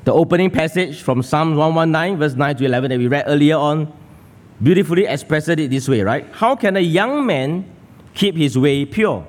The 0.04 0.14
opening 0.14 0.50
passage 0.50 1.02
from 1.02 1.22
Psalm 1.22 1.56
119, 1.56 2.18
verse 2.20 2.34
9 2.34 2.58
to 2.58 2.66
11, 2.66 2.90
that 2.90 2.98
we 2.98 3.08
read 3.08 3.24
earlier 3.28 3.56
on, 3.56 3.94
beautifully 4.62 5.06
expressed 5.06 5.50
it 5.50 5.70
this 5.70 5.88
way, 5.88 6.02
right? 6.02 6.28
How 6.32 6.56
can 6.56 6.78
a 6.78 6.82
young 6.82 7.26
man 7.26 7.66
keep 8.14 8.36
his 8.36 8.58
way 8.58 8.86
pure? 8.86 9.28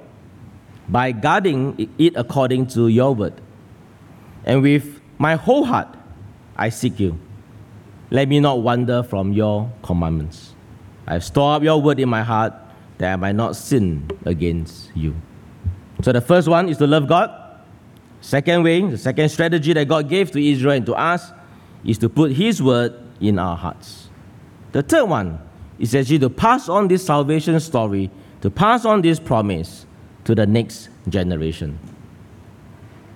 By 0.88 1.12
guarding 1.12 1.90
it 1.98 2.14
according 2.16 2.66
to 2.68 2.88
your 2.88 3.14
word. 3.14 3.40
And 4.44 4.62
with 4.62 5.00
my 5.18 5.36
whole 5.36 5.64
heart, 5.64 5.88
I 6.56 6.68
seek 6.68 7.00
you. 7.00 7.18
Let 8.10 8.28
me 8.28 8.40
not 8.40 8.60
wander 8.60 9.02
from 9.02 9.32
your 9.32 9.72
commandments. 9.82 10.54
I 11.06 11.18
store 11.20 11.56
up 11.56 11.62
your 11.62 11.80
word 11.80 11.98
in 11.98 12.08
my 12.08 12.22
heart 12.22 12.52
that 12.98 13.12
I 13.12 13.16
might 13.16 13.34
not 13.34 13.56
sin 13.56 14.08
against 14.24 14.94
you. 14.94 15.14
So 16.02 16.12
the 16.12 16.20
first 16.20 16.48
one 16.48 16.68
is 16.68 16.78
to 16.78 16.86
love 16.86 17.08
God. 17.08 17.30
Second 18.20 18.62
way, 18.62 18.82
the 18.82 18.98
second 18.98 19.28
strategy 19.30 19.72
that 19.72 19.88
God 19.88 20.08
gave 20.08 20.30
to 20.32 20.44
Israel 20.44 20.74
and 20.74 20.86
to 20.86 20.94
us 20.94 21.32
is 21.84 21.98
to 21.98 22.08
put 22.08 22.32
His 22.32 22.62
word 22.62 22.94
in 23.20 23.38
our 23.38 23.56
hearts. 23.56 24.01
The 24.72 24.82
third 24.82 25.04
one 25.04 25.38
is 25.78 25.94
actually 25.94 26.18
to 26.20 26.30
pass 26.30 26.68
on 26.68 26.88
this 26.88 27.04
salvation 27.04 27.58
story, 27.60 28.10
to 28.40 28.50
pass 28.50 28.84
on 28.84 29.02
this 29.02 29.20
promise 29.20 29.86
to 30.24 30.34
the 30.34 30.46
next 30.46 30.88
generation. 31.08 31.78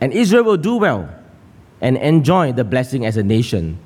And 0.00 0.12
Israel 0.12 0.44
will 0.44 0.56
do 0.56 0.76
well 0.76 1.08
and 1.80 1.96
enjoy 1.96 2.52
the 2.52 2.64
blessing 2.64 3.06
as 3.06 3.16
a 3.16 3.22
nation 3.22 3.78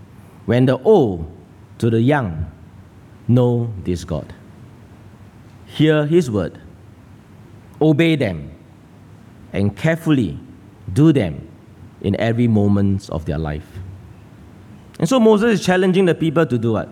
when 0.47 0.67
the 0.67 0.79
old 0.83 1.31
to 1.79 1.91
the 1.91 2.01
young 2.01 2.51
know 3.29 3.73
this 3.85 4.05
God. 4.05 4.33
Hear 5.67 6.07
His 6.07 6.31
word, 6.31 6.61
obey 7.81 8.17
them, 8.17 8.51
and 9.53 9.77
carefully 9.77 10.39
do 10.93 11.13
them 11.13 11.49
in 12.01 12.17
every 12.17 12.49
moment 12.49 13.09
of 13.11 13.25
their 13.25 13.39
life. 13.39 13.67
And 14.99 15.09
so 15.09 15.21
Moses 15.21 15.61
is 15.61 15.67
challenging 15.67 16.07
the 16.07 16.15
people 16.15 16.45
to 16.45 16.59
do 16.59 16.73
what? 16.73 16.89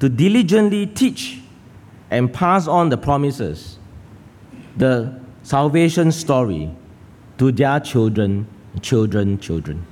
To 0.00 0.08
diligently 0.08 0.86
teach 0.86 1.40
and 2.10 2.32
pass 2.32 2.66
on 2.66 2.88
the 2.88 2.96
promises, 2.96 3.78
the 4.76 5.20
salvation 5.42 6.10
story 6.10 6.70
to 7.38 7.52
their 7.52 7.80
children, 7.80 8.46
children, 8.80 9.38
children. 9.38 9.86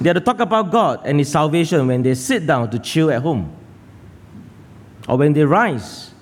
They 0.00 0.10
are 0.10 0.14
to 0.14 0.20
talk 0.20 0.40
about 0.40 0.70
God 0.70 1.00
and 1.04 1.18
His 1.18 1.30
salvation 1.30 1.86
when 1.86 2.02
they 2.02 2.14
sit 2.14 2.46
down 2.46 2.70
to 2.70 2.78
chill 2.78 3.10
at 3.10 3.22
home, 3.22 3.54
or 5.08 5.16
when 5.16 5.32
they 5.32 5.44
rise 5.44 6.12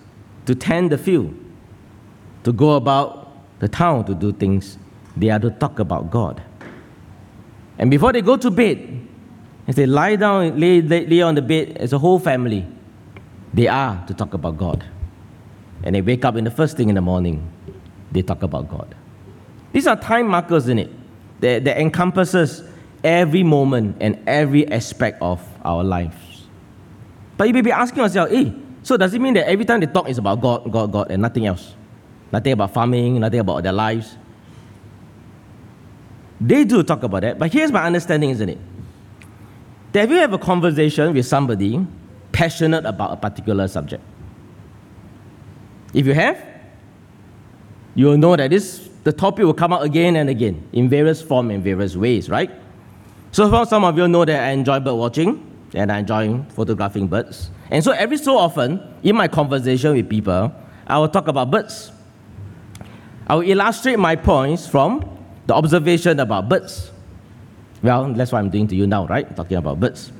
to 0.46 0.54
tend 0.54 0.90
the 0.90 0.98
field, 0.98 1.35
to 2.44 2.52
go 2.52 2.76
about 2.76 3.37
the 3.59 3.68
town 3.68 4.04
to 4.07 4.14
do 4.14 4.33
things. 4.33 4.78
They 5.16 5.31
are 5.31 5.40
to 5.40 5.50
talk 5.50 5.81
about 5.81 6.11
God. 6.11 6.40
And 7.78 7.90
before 7.90 8.12
they 8.12 8.22
go 8.22 8.37
to 8.37 8.50
bed, 8.50 9.07
as 9.66 9.74
they 9.74 9.87
lie 9.87 10.16
down, 10.16 10.59
lay, 10.59 10.81
lay, 10.81 11.07
lay 11.07 11.20
on 11.20 11.35
the 11.35 11.42
bed 11.42 11.76
as 11.76 11.92
a 11.92 11.98
whole 11.98 12.18
family, 12.18 12.66
they 13.53 13.69
are 13.69 14.05
to 14.07 14.15
talk 14.15 14.35
about 14.35 14.57
God. 14.57 14.85
And 15.83 15.95
they 15.95 16.03
wake 16.03 16.25
up 16.25 16.37
in 16.37 16.45
the 16.45 16.51
first 16.51 16.77
thing 16.77 16.89
in 16.89 16.95
the 16.95 17.01
morning, 17.01 17.51
they 18.13 18.23
talk 18.23 18.43
about 18.43 18.69
God. 18.69 18.95
These 19.73 19.87
are 19.87 19.97
time 19.97 20.29
markers 20.29 20.69
in 20.69 20.79
it 20.79 20.91
that, 21.41 21.65
that 21.65 21.79
encompasses 21.79 22.63
every 23.05 23.43
moment 23.43 23.97
and 24.01 24.19
every 24.27 24.67
aspect 24.71 25.23
of 25.23 25.41
our 25.65 25.85
lives. 25.85 26.47
But 27.37 27.49
you 27.49 27.55
may 27.55 27.61
be 27.61 27.71
asking 27.71 28.03
yourself, 28.03 28.31
hey, 28.31 28.53
so 28.83 28.97
does 28.97 29.15
it 29.15 29.21
mean 29.21 29.35
that 29.35 29.49
every 29.49 29.65
time 29.65 29.81
they 29.81 29.87
talk 29.87 30.09
is 30.09 30.19
about 30.19 30.41
God, 30.41 30.71
God, 30.73 30.91
God, 30.91 31.11
and 31.11 31.23
nothing 31.23 31.47
else? 31.47 31.75
Nothing 32.33 32.53
about 32.53 32.75
farming, 32.75 33.21
nothing 33.21 33.41
about 33.41 33.63
their 33.63 33.73
lives? 33.73 34.17
They 36.41 36.65
do 36.65 36.83
talk 36.83 37.03
about 37.03 37.23
that, 37.23 37.39
but 37.39 37.53
here's 37.53 37.73
my 37.73 37.85
understanding, 37.85 38.31
isn't 38.31 38.49
it? 38.49 38.59
That 39.93 40.05
if 40.05 40.11
you 40.11 40.17
have 40.17 40.33
a 40.33 40.39
conversation 40.39 41.15
with 41.15 41.27
somebody 41.27 41.85
passionate 42.38 42.87
about 42.87 43.11
a 43.11 43.16
particular 43.16 43.66
subject, 43.66 44.03
if 45.92 46.07
you 46.07 46.14
have, 46.14 46.38
you 47.96 48.07
will 48.07 48.16
know 48.16 48.37
that 48.37 48.51
this 48.51 48.88
the 49.03 49.12
topic 49.12 49.44
will 49.44 49.55
come 49.55 49.72
out 49.72 49.83
again 49.83 50.14
and 50.14 50.31
again 50.31 50.62
in 50.72 50.88
various 50.88 51.20
forms 51.20 51.53
and 51.53 51.64
various 51.64 51.96
ways, 51.96 52.31
right? 52.31 52.51
So 53.33 53.51
far, 53.51 53.66
some 53.66 53.83
of 53.83 53.98
you 53.98 54.07
know 54.07 54.24
that 54.24 54.40
I 54.40 54.51
enjoy 54.51 54.79
bird 54.79 54.94
watching 54.94 55.31
and 55.74 55.90
I 55.90 55.98
enjoy 55.98 56.42
photographing 56.51 57.09
birds. 57.09 57.51
And 57.70 57.83
so 57.83 57.90
every 57.90 58.18
so 58.18 58.38
often, 58.38 58.81
in 59.03 59.16
my 59.16 59.27
conversation 59.27 59.94
with 59.94 60.09
people, 60.09 60.53
I 60.87 60.98
will 60.98 61.09
talk 61.09 61.27
about 61.27 61.51
birds. 61.51 61.90
I 63.27 63.35
will 63.35 63.48
illustrate 63.51 63.98
my 63.98 64.14
points 64.14 64.68
from 64.68 65.03
the 65.46 65.55
observation 65.55 66.20
about 66.20 66.48
birds. 66.48 66.92
Well, 67.83 68.12
that's 68.12 68.31
what 68.31 68.38
I'm 68.38 68.51
doing 68.51 68.68
to 68.68 68.77
you 68.77 68.87
now, 68.87 69.07
right? 69.07 69.27
Talking 69.35 69.57
about 69.57 69.81
birds. 69.81 70.12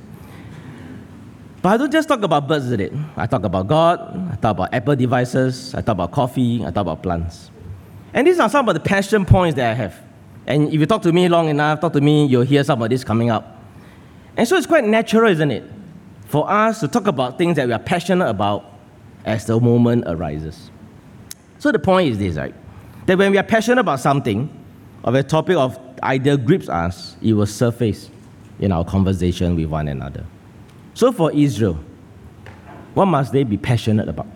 But 1.61 1.69
I 1.69 1.77
don't 1.77 1.91
just 1.91 2.07
talk 2.07 2.21
about 2.21 2.47
birds, 2.47 2.65
is 2.65 2.71
it? 2.71 2.93
I 3.17 3.27
talk 3.27 3.43
about 3.43 3.67
God, 3.67 3.99
I 4.31 4.35
talk 4.35 4.51
about 4.51 4.73
Apple 4.73 4.95
devices, 4.95 5.75
I 5.75 5.81
talk 5.81 5.93
about 5.93 6.11
coffee, 6.11 6.61
I 6.61 6.71
talk 6.71 6.83
about 6.83 7.03
plants. 7.03 7.51
And 8.13 8.25
these 8.25 8.39
are 8.39 8.49
some 8.49 8.69
of 8.69 8.75
the 8.75 8.79
passion 8.79 9.25
points 9.25 9.57
that 9.57 9.71
I 9.71 9.73
have. 9.73 9.95
And 10.47 10.69
if 10.69 10.79
you 10.79 10.85
talk 10.85 11.01
to 11.01 11.11
me 11.11 11.27
long 11.27 11.49
enough, 11.49 11.81
talk 11.81 11.93
to 11.93 12.01
me, 12.01 12.25
you'll 12.27 12.43
hear 12.43 12.63
some 12.63 12.81
of 12.81 12.89
this 12.89 13.03
coming 13.03 13.29
up. 13.29 13.61
And 14.37 14.47
so 14.47 14.55
it's 14.55 14.67
quite 14.67 14.85
natural, 14.85 15.29
isn't 15.29 15.51
it, 15.51 15.69
for 16.27 16.49
us 16.49 16.79
to 16.79 16.87
talk 16.87 17.07
about 17.07 17.37
things 17.37 17.57
that 17.57 17.67
we 17.67 17.73
are 17.73 17.79
passionate 17.79 18.29
about 18.29 18.65
as 19.25 19.45
the 19.45 19.59
moment 19.59 20.05
arises. 20.07 20.71
So 21.57 21.73
the 21.73 21.79
point 21.79 22.09
is 22.09 22.17
this, 22.17 22.37
right? 22.37 22.55
That 23.05 23.17
when 23.17 23.31
we 23.31 23.37
are 23.37 23.43
passionate 23.43 23.79
about 23.79 23.99
something, 23.99 24.49
or 25.03 25.13
a 25.13 25.23
topic 25.23 25.57
of 25.57 25.77
idea 26.01 26.37
grips 26.37 26.69
us, 26.69 27.17
it 27.21 27.33
will 27.33 27.45
surface 27.45 28.09
in 28.59 28.71
our 28.71 28.85
conversation 28.85 29.57
with 29.57 29.65
one 29.65 29.89
another. 29.89 30.25
So 30.99 31.13
for 31.13 31.31
Israel, 31.31 31.79
what 32.93 33.05
must 33.05 33.31
they 33.31 33.45
be 33.45 33.55
passionate 33.55 34.09
about? 34.09 34.27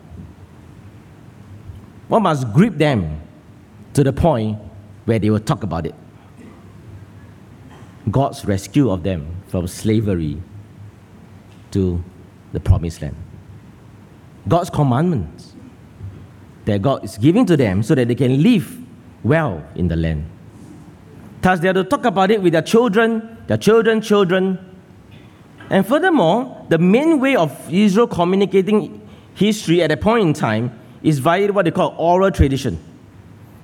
What 2.08 2.22
must 2.22 2.54
grip 2.54 2.78
them 2.78 3.20
to 3.96 4.02
the 4.02 4.14
point 4.14 4.58
where 5.04 5.20
they 5.20 5.30
will 5.30 5.42
talk 5.42 5.64
about 5.64 5.86
it? 5.86 5.94
God's 8.10 8.46
rescue 8.46 8.90
of 8.90 9.04
them 9.04 9.44
from 9.50 9.68
slavery 9.68 10.42
to 11.72 12.02
the 12.54 12.62
promised 12.62 13.02
land. 13.02 13.18
God's 14.48 14.70
commandments 14.70 15.56
that 16.64 16.82
God 16.82 17.04
is 17.04 17.18
giving 17.18 17.46
to 17.48 17.58
them 17.58 17.84
so 17.84 17.94
that 17.94 18.08
they 18.08 18.16
can 18.16 18.42
live 18.42 18.74
well 19.22 19.68
in 19.76 19.90
the 19.90 19.98
land. 19.98 20.24
Thus, 21.42 21.60
they 21.60 21.68
have 21.68 21.76
to 21.76 21.84
talk 21.84 22.06
about 22.06 22.32
it 22.32 22.42
with 22.42 22.54
their 22.54 22.62
children, 22.62 23.38
their 23.48 23.58
children, 23.58 24.00
children. 24.00 24.73
And 25.74 25.88
furthermore, 25.88 26.68
the 26.70 26.78
main 26.78 27.20
way 27.20 27.36
of 27.36 27.52
Israel 27.74 28.06
communicating 28.06 29.02
history 29.34 29.82
at 29.82 29.92
a 29.92 29.98
point 29.98 30.28
in 30.28 30.32
time 30.32 30.80
is 31.02 31.18
via 31.18 31.52
what 31.52 31.66
they 31.66 31.72
call 31.72 31.96
oral 31.98 32.30
tradition. 32.30 32.78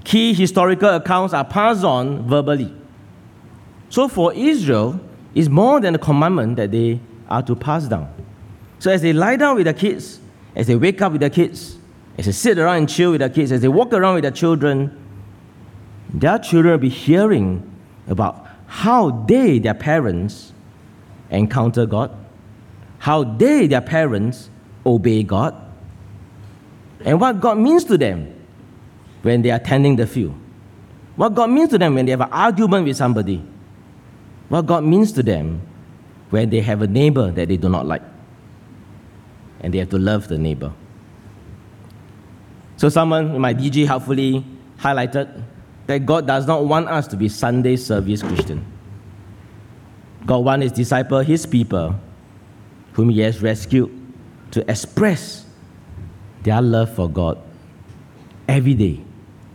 Key 0.05 0.33
historical 0.33 0.89
accounts 0.89 1.35
are 1.35 1.45
passed 1.45 1.83
on 1.83 2.27
verbally. 2.27 2.73
So 3.91 4.07
for 4.07 4.33
Israel, 4.33 4.99
it's 5.35 5.49
more 5.49 5.79
than 5.79 5.93
a 5.93 5.99
commandment 5.99 6.55
that 6.55 6.71
they 6.71 6.99
are 7.29 7.43
to 7.43 7.55
pass 7.55 7.87
down. 7.87 8.11
So 8.79 8.89
as 8.89 9.03
they 9.03 9.13
lie 9.13 9.35
down 9.35 9.57
with 9.57 9.65
their 9.65 9.75
kids, 9.75 10.19
as 10.55 10.65
they 10.65 10.75
wake 10.75 11.03
up 11.03 11.11
with 11.11 11.21
their 11.21 11.29
kids, 11.29 11.77
as 12.17 12.25
they 12.25 12.31
sit 12.31 12.57
around 12.57 12.77
and 12.77 12.89
chill 12.89 13.11
with 13.11 13.19
their 13.19 13.29
kids, 13.29 13.51
as 13.51 13.61
they 13.61 13.67
walk 13.67 13.93
around 13.93 14.15
with 14.15 14.23
their 14.23 14.31
children, 14.31 14.97
their 16.11 16.39
children 16.39 16.71
will 16.71 16.79
be 16.79 16.89
hearing 16.89 17.71
about 18.07 18.47
how 18.65 19.11
they, 19.27 19.59
their 19.59 19.75
parents, 19.75 20.53
encounter 21.29 21.85
God, 21.85 22.11
how 22.99 23.23
they, 23.23 23.67
their 23.67 23.81
parents, 23.81 24.49
obey 24.85 25.23
God, 25.23 25.55
and 27.05 27.19
what 27.19 27.39
God 27.39 27.57
means 27.57 27.83
to 27.85 27.97
them 27.97 28.33
when 29.21 29.41
they 29.41 29.51
are 29.51 29.59
tending 29.59 29.95
the 29.95 30.07
field. 30.07 30.35
What 31.15 31.35
God 31.35 31.49
means 31.49 31.69
to 31.69 31.77
them 31.77 31.95
when 31.95 32.05
they 32.05 32.11
have 32.11 32.21
an 32.21 32.31
argument 32.31 32.85
with 32.85 32.97
somebody. 32.97 33.43
What 34.47 34.65
God 34.65 34.83
means 34.83 35.11
to 35.13 35.23
them 35.23 35.61
when 36.29 36.49
they 36.49 36.61
have 36.61 36.81
a 36.81 36.87
neighbor 36.87 37.31
that 37.31 37.47
they 37.47 37.57
do 37.57 37.69
not 37.69 37.85
like. 37.85 38.01
And 39.61 39.73
they 39.73 39.79
have 39.79 39.89
to 39.89 39.97
love 39.97 40.27
the 40.27 40.37
neighbor. 40.37 40.71
So, 42.77 42.87
someone 42.87 43.35
in 43.35 43.41
my 43.41 43.53
DG 43.53 43.85
helpfully 43.85 44.45
highlighted 44.77 45.43
that 45.87 46.05
God 46.05 46.25
does 46.25 46.47
not 46.47 46.65
want 46.65 46.87
us 46.87 47.07
to 47.07 47.17
be 47.17 47.27
Sunday 47.27 47.75
service 47.75 48.23
Christian. 48.23 48.65
God 50.25 50.39
wants 50.39 50.63
his 50.63 50.71
disciple, 50.71 51.19
his 51.19 51.45
people, 51.45 51.95
whom 52.93 53.09
he 53.09 53.21
has 53.21 53.41
rescued, 53.41 53.89
to 54.51 54.69
express 54.69 55.45
their 56.43 56.61
love 56.61 56.93
for 56.95 57.09
God 57.09 57.37
every 58.47 58.73
day, 58.73 59.01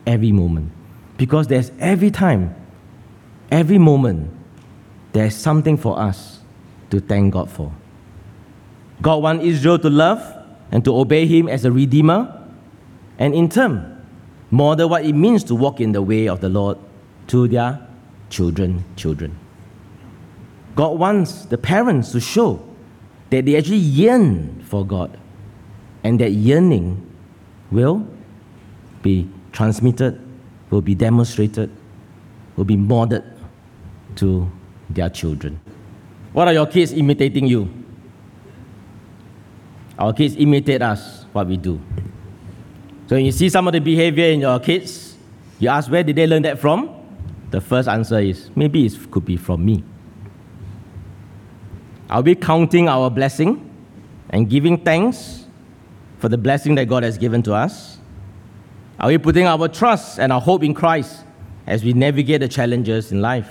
every 0.06 0.32
moment. 0.32 0.70
Because 1.16 1.46
there's 1.46 1.70
every 1.78 2.10
time, 2.10 2.54
every 3.50 3.78
moment, 3.78 4.30
there's 5.12 5.36
something 5.36 5.76
for 5.76 5.98
us 5.98 6.40
to 6.90 7.00
thank 7.00 7.34
God 7.34 7.50
for. 7.50 7.72
God 9.02 9.22
wants 9.22 9.44
Israel 9.44 9.78
to 9.78 9.90
love 9.90 10.20
and 10.70 10.84
to 10.84 10.96
obey 10.96 11.26
Him 11.26 11.48
as 11.48 11.64
a 11.64 11.72
Redeemer, 11.72 12.40
and 13.18 13.34
in 13.34 13.48
turn, 13.48 14.04
model 14.50 14.88
what 14.88 15.04
it 15.04 15.12
means 15.12 15.44
to 15.44 15.54
walk 15.54 15.80
in 15.80 15.92
the 15.92 16.02
way 16.02 16.28
of 16.28 16.40
the 16.40 16.48
Lord 16.48 16.78
to 17.28 17.46
their 17.48 17.86
children, 18.30 18.84
children. 18.96 19.38
God 20.74 20.98
wants 20.98 21.44
the 21.44 21.58
parents 21.58 22.12
to 22.12 22.20
show 22.20 22.62
that 23.30 23.44
they 23.44 23.56
actually 23.56 23.76
yearn 23.76 24.62
for 24.64 24.84
God, 24.84 25.18
and 26.02 26.20
that 26.20 26.32
yearning 26.32 27.10
will 27.70 28.06
be 29.02 29.28
transmitted, 29.52 30.20
will 30.70 30.82
be 30.82 30.94
demonstrated, 30.94 31.70
will 32.56 32.64
be 32.64 32.76
modeled 32.76 33.24
to 34.16 34.50
their 34.90 35.08
children. 35.08 35.60
What 36.32 36.48
are 36.48 36.54
your 36.54 36.66
kids 36.66 36.92
imitating 36.92 37.46
you? 37.46 37.68
Our 39.98 40.12
kids 40.12 40.34
imitate 40.36 40.82
us, 40.82 41.24
what 41.32 41.46
we 41.46 41.56
do. 41.56 41.80
So 43.06 43.16
when 43.16 43.24
you 43.24 43.32
see 43.32 43.48
some 43.48 43.66
of 43.66 43.72
the 43.72 43.80
behavior 43.80 44.26
in 44.26 44.40
your 44.40 44.58
kids, 44.58 45.16
you 45.58 45.68
ask 45.68 45.90
where 45.90 46.02
did 46.02 46.16
they 46.16 46.26
learn 46.26 46.42
that 46.42 46.58
from? 46.58 46.90
The 47.50 47.60
first 47.60 47.88
answer 47.88 48.18
is 48.18 48.50
maybe 48.56 48.84
it 48.86 49.10
could 49.10 49.24
be 49.24 49.36
from 49.36 49.64
me. 49.64 49.84
Are 52.10 52.22
we 52.22 52.34
counting 52.34 52.88
our 52.88 53.10
blessing 53.10 53.70
and 54.30 54.48
giving 54.48 54.78
thanks 54.78 55.46
for 56.18 56.28
the 56.28 56.38
blessing 56.38 56.74
that 56.76 56.86
God 56.86 57.02
has 57.02 57.18
given 57.18 57.42
to 57.44 57.54
us? 57.54 57.98
Are 59.00 59.08
we 59.08 59.18
putting 59.18 59.46
our 59.46 59.68
trust 59.68 60.18
and 60.18 60.32
our 60.32 60.40
hope 60.40 60.62
in 60.62 60.74
Christ 60.74 61.24
as 61.66 61.82
we 61.82 61.92
navigate 61.92 62.40
the 62.40 62.48
challenges 62.48 63.10
in 63.10 63.20
life? 63.20 63.50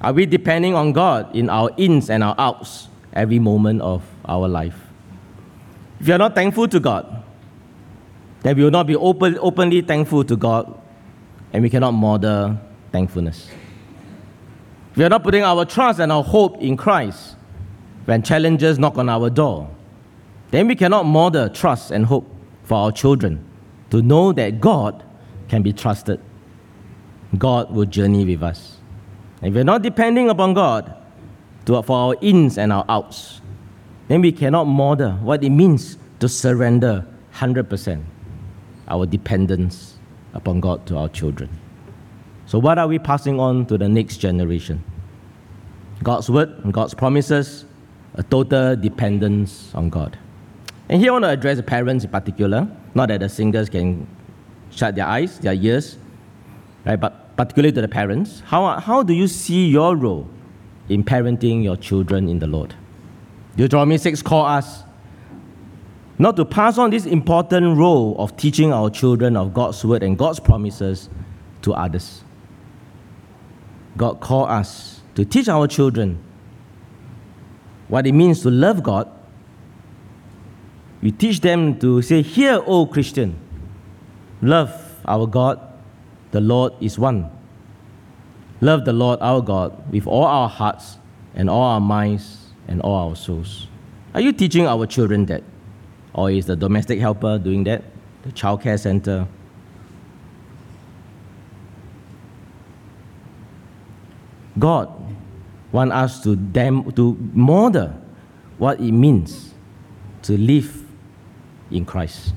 Are 0.00 0.12
we 0.12 0.26
depending 0.26 0.74
on 0.74 0.92
God 0.92 1.34
in 1.34 1.48
our 1.48 1.70
ins 1.76 2.10
and 2.10 2.22
our 2.22 2.34
outs 2.38 2.88
every 3.12 3.38
moment 3.38 3.80
of 3.82 4.02
our 4.26 4.48
life? 4.48 4.76
If 6.00 6.08
you're 6.08 6.18
not 6.18 6.34
thankful 6.34 6.68
to 6.68 6.80
God, 6.80 7.22
then 8.42 8.56
we 8.56 8.64
will 8.64 8.70
not 8.70 8.86
be 8.86 8.96
open, 8.96 9.38
openly 9.40 9.80
thankful 9.80 10.24
to 10.24 10.36
God 10.36 10.78
and 11.52 11.62
we 11.62 11.70
cannot 11.70 11.92
model 11.92 12.58
thankfulness. 12.92 13.48
If 14.90 14.98
we 14.98 15.04
are 15.04 15.08
not 15.08 15.22
putting 15.22 15.42
our 15.42 15.64
trust 15.64 16.00
and 16.00 16.12
our 16.12 16.22
hope 16.22 16.60
in 16.60 16.76
Christ 16.76 17.36
when 18.04 18.22
challenges 18.22 18.78
knock 18.78 18.98
on 18.98 19.08
our 19.08 19.30
door, 19.30 19.68
then 20.50 20.68
we 20.68 20.74
cannot 20.74 21.04
model 21.04 21.48
trust 21.48 21.90
and 21.90 22.06
hope 22.06 22.28
for 22.64 22.76
our 22.76 22.92
children 22.92 23.44
to 23.90 24.02
know 24.02 24.32
that 24.32 24.60
God 24.60 25.02
can 25.48 25.62
be 25.62 25.72
trusted. 25.72 26.20
God 27.38 27.72
will 27.74 27.86
journey 27.86 28.24
with 28.24 28.42
us. 28.42 28.78
If 29.42 29.54
we're 29.54 29.64
not 29.64 29.82
depending 29.82 30.30
upon 30.30 30.54
God 30.54 30.94
to, 31.66 31.82
for 31.82 31.96
our 31.96 32.16
ins 32.20 32.58
and 32.58 32.72
our 32.72 32.84
outs, 32.88 33.40
then 34.08 34.20
we 34.20 34.32
cannot 34.32 34.64
model 34.64 35.12
what 35.14 35.42
it 35.42 35.50
means 35.50 35.98
to 36.20 36.28
surrender 36.28 37.06
100% 37.34 38.02
our 38.88 39.06
dependence 39.06 39.98
upon 40.34 40.60
God 40.60 40.86
to 40.86 40.96
our 40.96 41.08
children. 41.08 41.48
So, 42.46 42.58
what 42.58 42.78
are 42.78 42.86
we 42.86 42.98
passing 42.98 43.40
on 43.40 43.66
to 43.66 43.78
the 43.78 43.88
next 43.88 44.18
generation? 44.18 44.84
God's 46.02 46.28
word 46.28 46.72
God's 46.72 46.92
promises, 46.94 47.64
a 48.14 48.22
total 48.22 48.76
dependence 48.76 49.74
on 49.74 49.90
God. 49.90 50.18
And 50.88 51.00
here 51.00 51.10
I 51.10 51.12
want 51.12 51.24
to 51.24 51.30
address 51.30 51.56
the 51.56 51.62
parents 51.62 52.04
in 52.04 52.10
particular, 52.10 52.68
not 52.94 53.08
that 53.08 53.20
the 53.20 53.28
singers 53.28 53.68
can 53.68 54.06
shut 54.70 54.94
their 54.94 55.06
eyes, 55.06 55.38
their 55.38 55.54
ears, 55.54 55.96
right, 56.84 56.96
but 56.96 57.36
particularly 57.36 57.72
to 57.72 57.80
the 57.80 57.88
parents. 57.88 58.40
How, 58.46 58.78
how 58.78 59.02
do 59.02 59.12
you 59.12 59.26
see 59.26 59.66
your 59.66 59.96
role 59.96 60.28
in 60.88 61.02
parenting 61.02 61.64
your 61.64 61.76
children 61.76 62.28
in 62.28 62.38
the 62.38 62.46
Lord? 62.46 62.74
Deuteronomy 63.56 63.98
6 63.98 64.22
call 64.22 64.44
us 64.44 64.82
not 66.18 66.36
to 66.36 66.44
pass 66.44 66.78
on 66.78 66.90
this 66.90 67.06
important 67.06 67.76
role 67.76 68.14
of 68.18 68.36
teaching 68.36 68.72
our 68.72 68.88
children 68.90 69.36
of 69.36 69.52
God's 69.52 69.84
word 69.84 70.02
and 70.02 70.16
God's 70.16 70.38
promises 70.38 71.08
to 71.62 71.72
others. 71.72 72.22
God 73.96 74.20
called 74.20 74.50
us 74.50 75.00
to 75.14 75.24
teach 75.24 75.48
our 75.48 75.66
children 75.66 76.23
what 77.88 78.06
it 78.06 78.12
means 78.12 78.42
to 78.42 78.50
love 78.50 78.82
God. 78.82 79.08
We 81.02 81.12
teach 81.12 81.40
them 81.40 81.78
to 81.80 82.00
say, 82.02 82.22
Hear, 82.22 82.62
O 82.66 82.86
Christian, 82.86 83.38
love 84.40 84.72
our 85.06 85.26
God, 85.26 85.60
the 86.30 86.40
Lord 86.40 86.72
is 86.80 86.98
one. 86.98 87.30
Love 88.60 88.84
the 88.84 88.92
Lord 88.92 89.18
our 89.20 89.42
God 89.42 89.92
with 89.92 90.06
all 90.06 90.24
our 90.24 90.48
hearts 90.48 90.96
and 91.34 91.50
all 91.50 91.62
our 91.62 91.80
minds 91.80 92.52
and 92.66 92.80
all 92.80 93.10
our 93.10 93.16
souls. 93.16 93.68
Are 94.14 94.20
you 94.20 94.32
teaching 94.32 94.66
our 94.66 94.86
children 94.86 95.26
that? 95.26 95.42
Or 96.14 96.30
is 96.30 96.46
the 96.46 96.56
domestic 96.56 97.00
helper 97.00 97.38
doing 97.38 97.64
that? 97.64 97.84
The 98.22 98.32
child 98.32 98.62
care 98.62 98.78
center? 98.78 99.26
God 104.58 105.03
wants 105.74 105.92
us 105.92 106.22
to, 106.22 106.36
dem- 106.36 106.90
to 106.92 107.18
model 107.32 107.92
what 108.58 108.78
it 108.78 108.92
means 108.92 109.52
to 110.22 110.38
live 110.38 110.86
in 111.70 111.84
Christ. 111.84 112.32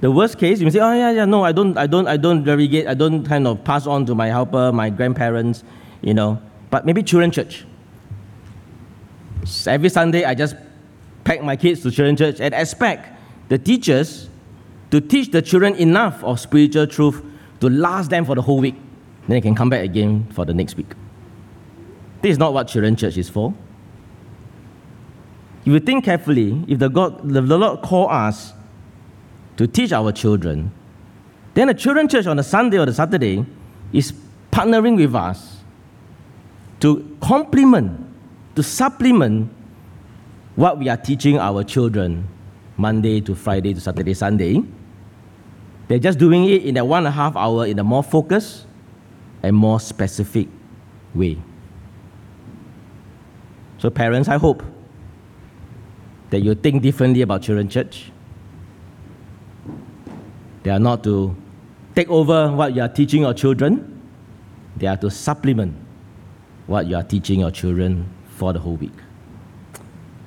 The 0.00 0.10
worst 0.10 0.38
case, 0.38 0.60
you 0.60 0.70
say, 0.70 0.78
oh 0.78 0.92
yeah, 0.92 1.10
yeah, 1.10 1.24
no, 1.24 1.42
I 1.42 1.50
don't, 1.52 1.76
I 1.76 1.86
don't, 1.86 2.06
I 2.06 2.16
don't 2.16 2.44
relegate, 2.44 2.86
I 2.86 2.94
don't 2.94 3.24
kind 3.24 3.46
of 3.46 3.62
pass 3.64 3.86
on 3.86 4.06
to 4.06 4.14
my 4.14 4.28
helper, 4.28 4.72
my 4.72 4.88
grandparents, 4.88 5.64
you 6.00 6.14
know. 6.14 6.40
But 6.70 6.86
maybe 6.86 7.02
children 7.02 7.32
church. 7.32 7.66
Every 9.66 9.88
Sunday, 9.88 10.24
I 10.24 10.34
just 10.34 10.54
pack 11.24 11.42
my 11.42 11.56
kids 11.56 11.82
to 11.82 11.90
children 11.90 12.16
church 12.16 12.40
and 12.40 12.54
expect 12.54 13.18
the 13.48 13.58
teachers 13.58 14.30
to 14.92 15.00
teach 15.00 15.32
the 15.32 15.42
children 15.42 15.74
enough 15.74 16.22
of 16.22 16.38
spiritual 16.38 16.86
truth 16.86 17.20
to 17.58 17.68
last 17.68 18.10
them 18.10 18.24
for 18.24 18.36
the 18.36 18.42
whole 18.42 18.60
week. 18.60 18.76
Then 19.28 19.36
they 19.36 19.40
can 19.40 19.54
come 19.54 19.70
back 19.70 19.84
again 19.84 20.26
for 20.32 20.44
the 20.44 20.54
next 20.54 20.76
week. 20.76 20.88
This 22.22 22.32
is 22.32 22.38
not 22.38 22.52
what 22.52 22.68
children 22.68 22.96
church 22.96 23.16
is 23.16 23.28
for. 23.28 23.54
If 25.60 25.66
you 25.66 25.80
think 25.80 26.04
carefully, 26.04 26.64
if 26.68 26.78
the, 26.78 26.88
God, 26.88 27.28
the 27.28 27.42
Lord 27.42 27.82
call 27.82 28.10
us 28.10 28.52
to 29.56 29.66
teach 29.66 29.92
our 29.92 30.10
children, 30.12 30.72
then 31.54 31.68
the 31.68 31.74
children 31.74 32.08
church 32.08 32.26
on 32.26 32.36
the 32.36 32.42
Sunday 32.42 32.78
or 32.78 32.86
the 32.86 32.94
Saturday 32.94 33.44
is 33.92 34.12
partnering 34.50 34.96
with 34.96 35.14
us 35.14 35.58
to 36.80 37.16
complement, 37.20 38.00
to 38.56 38.62
supplement 38.62 39.52
what 40.56 40.78
we 40.78 40.88
are 40.88 40.96
teaching 40.96 41.38
our 41.38 41.62
children 41.62 42.26
Monday 42.76 43.20
to 43.20 43.34
Friday 43.34 43.74
to 43.74 43.80
Saturday, 43.80 44.14
Sunday. 44.14 44.62
They're 45.88 45.98
just 45.98 46.18
doing 46.18 46.46
it 46.46 46.64
in 46.64 46.74
that 46.76 46.86
one 46.86 46.98
and 46.98 47.08
a 47.08 47.10
half 47.10 47.36
hour 47.36 47.66
in 47.66 47.78
a 47.78 47.84
more 47.84 48.02
focused 48.02 48.66
and 49.42 49.56
more 49.56 49.80
specific 49.80 50.48
way. 51.14 51.38
So, 53.78 53.90
parents, 53.90 54.28
I 54.28 54.36
hope 54.36 54.62
that 56.30 56.40
you 56.40 56.54
think 56.54 56.82
differently 56.82 57.22
about 57.22 57.42
children 57.42 57.68
church. 57.68 58.12
They 60.62 60.70
are 60.70 60.78
not 60.78 61.02
to 61.04 61.34
take 61.94 62.08
over 62.10 62.52
what 62.52 62.74
you 62.74 62.82
are 62.82 62.88
teaching 62.88 63.22
your 63.22 63.34
children, 63.34 64.00
they 64.76 64.86
are 64.86 64.96
to 64.98 65.10
supplement 65.10 65.74
what 66.66 66.86
you 66.86 66.96
are 66.96 67.02
teaching 67.02 67.40
your 67.40 67.50
children 67.50 68.08
for 68.36 68.52
the 68.52 68.58
whole 68.58 68.76
week. 68.76 68.92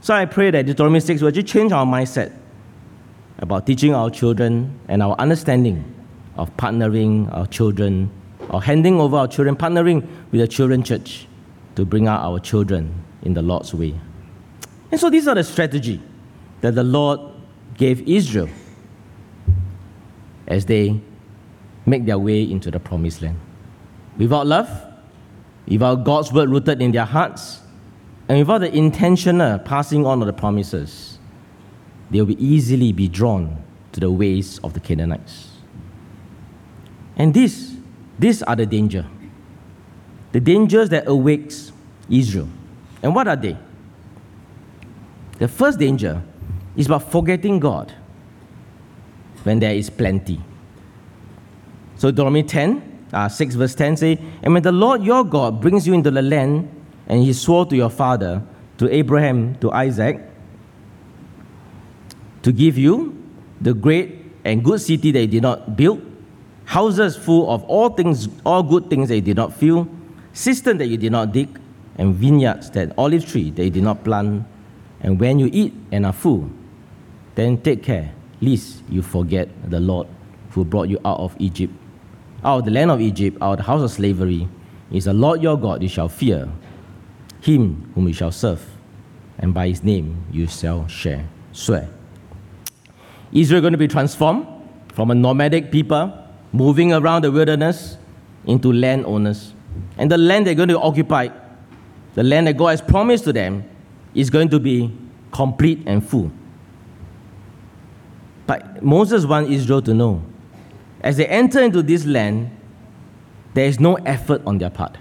So 0.02 0.13
I 0.13 0.26
pray 0.26 0.52
that 0.52 0.65
Deuteronomy 0.65 0.99
6 0.99 1.21
will 1.21 1.32
just 1.32 1.47
change 1.47 1.71
our 1.71 1.86
mindset 1.86 2.34
about 3.38 3.65
teaching 3.65 3.95
our 3.95 4.10
children 4.10 4.80
and 4.88 5.02
our 5.02 5.15
understanding 5.15 5.84
of 6.36 6.56
partnering 6.58 7.34
our 7.34 7.47
children 7.47 8.12
or 8.54 8.62
handing 8.62 9.02
over 9.02 9.18
our 9.18 9.28
children, 9.28 9.56
partnering 9.56 10.08
with 10.32 10.39
the 10.39 10.48
children 10.48 10.84
church 10.84 11.28
to 11.76 11.84
bring 11.84 12.08
out 12.08 12.22
our 12.22 12.39
children 12.39 13.04
in 13.24 13.34
the 13.34 13.42
Lord's 13.42 13.74
way. 13.74 14.00
And 14.92 15.00
so 15.00 15.10
these 15.10 15.28
are 15.28 15.34
the 15.34 15.44
strategy 15.44 16.00
that 16.62 16.76
the 16.76 16.84
Lord 16.84 17.20
gave 17.76 18.08
Israel 18.08 18.48
as 20.48 20.66
they 20.68 21.02
make 21.88 22.06
their 22.06 22.20
way 22.20 22.44
into 22.44 22.70
the 22.70 22.80
promised 22.80 23.24
land. 23.24 23.39
Without 24.18 24.46
love, 24.46 24.70
without 25.68 26.04
God's 26.04 26.32
word 26.32 26.50
rooted 26.50 26.80
in 26.80 26.92
their 26.92 27.06
hearts, 27.06 27.60
and 28.30 28.38
without 28.38 28.60
the 28.60 28.72
intentional 28.74 29.58
passing 29.60 30.06
on 30.06 30.22
of 30.22 30.28
the 30.28 30.34
promises, 30.34 31.18
they 32.12 32.22
will 32.22 32.39
easily 32.39 32.92
be 32.94 33.08
drawn 33.08 33.63
to 33.94 34.00
the 34.00 34.12
ways 34.12 34.60
of 34.60 34.74
the 34.74 34.80
Canaanites. 34.80 35.50
And 37.16 37.34
this, 37.34 37.72
these 38.19 38.43
are 38.43 38.56
the 38.56 38.65
danger. 38.65 39.06
The 40.32 40.39
dangers 40.39 40.89
that 40.89 41.08
awakes 41.08 41.71
Israel. 42.10 42.49
And 43.02 43.13
what 43.13 43.28
are 43.28 43.36
they? 43.36 43.58
The 45.39 45.47
first 45.47 45.80
danger 45.80 46.21
is 46.76 46.88
about 46.88 47.12
forgetting 47.12 47.60
God 47.60 47.93
when 49.43 49.60
there 49.60 49.73
is 49.73 49.89
plenty. 49.89 50.41
So 51.97 52.12
Deuteronomy 52.12 52.43
10, 52.43 53.08
uh, 53.13 53.30
6 53.30 53.56
verse 53.56 53.76
10 53.76 53.97
say, 53.97 54.19
And 54.41 54.54
when 54.54 54.63
the 54.63 54.71
Lord 54.71 55.04
your 55.04 55.23
God 55.23 55.62
brings 55.62 55.88
you 55.88 55.93
into 55.93 56.12
the 56.12 56.21
land, 56.21 56.69
and 57.08 57.21
he 57.21 57.34
swore 57.34 57.65
to 57.65 57.76
your 57.76 57.89
father, 57.89 58.41
to 58.78 58.93
Abraham, 58.93 59.56
to 59.60 59.71
Isaac, 59.71 60.19
to 62.41 62.52
give 62.52 62.78
you 62.78 63.17
the 63.62 63.73
great 63.73 64.19
and 64.43 64.63
good 64.63 64.82
city 64.82 65.12
that 65.12 65.19
he 65.19 65.28
did 65.28 65.43
not 65.43 65.76
build, 65.76 66.02
houses 66.65 67.15
full 67.15 67.49
of 67.49 67.63
all 67.65 67.89
things, 67.89 68.30
all 68.45 68.63
good 68.63 68.89
things 68.89 69.10
that 69.10 69.15
you 69.15 69.21
did 69.21 69.38
not 69.38 69.54
fill, 69.54 69.88
cistern 70.34 70.78
that 70.78 70.88
you 70.88 70.97
did 70.97 71.12
not 71.12 71.32
dig, 71.32 71.60
and 71.97 72.15
vineyards 72.15 72.71
that 72.71 72.91
olive 72.97 73.26
tree 73.26 73.52
that 73.52 73.63
you 73.63 73.69
did 73.69 73.84
not 73.84 74.04
plant. 74.04 74.45
And 75.02 75.19
when 75.19 75.39
you 75.39 75.49
eat 75.52 75.73
and 75.91 76.06
are 76.06 76.13
full, 76.13 76.49
then 77.36 77.62
take 77.62 77.84
care 77.84 78.13
lest 78.41 78.84
you 78.89 79.02
forget 79.02 79.49
the 79.69 79.80
Lord 79.80 80.08
who 80.52 80.63
brought 80.65 80.89
you 80.89 80.99
out 81.06 81.19
of 81.19 81.36
Egypt, 81.39 81.73
out 82.43 82.60
of 82.60 82.65
the 82.65 82.71
land 82.71 82.91
of 82.91 83.02
Egypt, 83.02 83.38
out 83.41 83.54
of 83.54 83.58
the 83.58 83.63
house 83.63 83.82
of 83.82 83.91
slavery. 83.91 84.47
Is 84.91 85.06
the 85.06 85.13
Lord 85.13 85.41
your 85.41 85.58
God 85.58 85.82
you 85.82 85.89
shall 85.89 86.10
fear, 86.10 86.47
him 87.41 87.91
whom 87.95 88.08
you 88.08 88.13
shall 88.13 88.32
serve, 88.32 88.63
and 89.39 89.54
by 89.54 89.67
his 89.67 89.84
name 89.84 90.23
you 90.32 90.45
shall 90.45 90.88
share. 90.88 91.28
Swear. 91.52 91.89
Israel 93.32 93.62
going 93.62 93.73
to 93.73 93.80
be 93.80 93.88
transformed 93.88 94.45
from 94.93 95.10
a 95.10 95.15
nomadic 95.15 95.71
people 95.71 96.22
moving 96.54 96.94
around 96.94 97.24
the 97.24 97.32
wilderness 97.32 97.98
into 98.46 98.72
landowners. 98.72 99.54
And 99.98 100.10
the 100.10 100.18
land 100.18 100.48
they're 100.48 100.56
going 100.56 100.70
to 100.70 100.80
occupy, 100.80 101.30
the 102.13 102.24
land 102.24 102.48
that 102.48 102.56
God 102.56 102.68
has 102.68 102.82
promised 102.82 103.26
to 103.26 103.34
them, 103.34 103.63
is 104.13 104.30
going 104.30 104.50
to 104.50 104.60
be 104.60 104.96
complete 105.32 105.82
and 105.86 106.08
full. 106.08 106.32
But 108.46 108.84
Moses 108.84 109.26
wants 109.26 109.50
Israel 109.50 109.82
to 109.82 109.94
know 109.94 110.24
as 111.02 111.18
they 111.18 111.28
enter 111.28 111.62
into 111.62 111.82
this 111.82 112.06
land, 112.06 112.50
there 113.54 113.66
is 113.66 113.80
no 113.80 113.96
effort 113.96 114.42
on 114.46 114.58
their 114.58 114.70
part. 114.70 114.98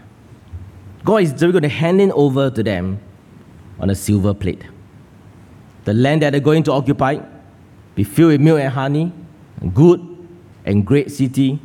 God 1.04 1.22
is 1.22 1.32
going 1.32 1.62
to 1.62 1.68
hand 1.68 2.00
it 2.00 2.10
over 2.10 2.50
to 2.50 2.62
them 2.62 3.00
on 3.78 3.90
a 3.90 3.94
silver 3.94 4.34
plate. 4.34 4.64
The 5.84 5.94
land 5.94 6.22
that 6.22 6.30
they're 6.30 6.40
going 6.40 6.62
to 6.64 6.72
occupy 6.72 7.20
be 7.94 8.04
filled 8.04 8.32
with 8.32 8.40
milk 8.40 8.60
and 8.60 8.72
honey, 8.72 9.12
good 9.74 10.11
and 10.64 10.86
great 10.86 11.10
city, 11.10 11.60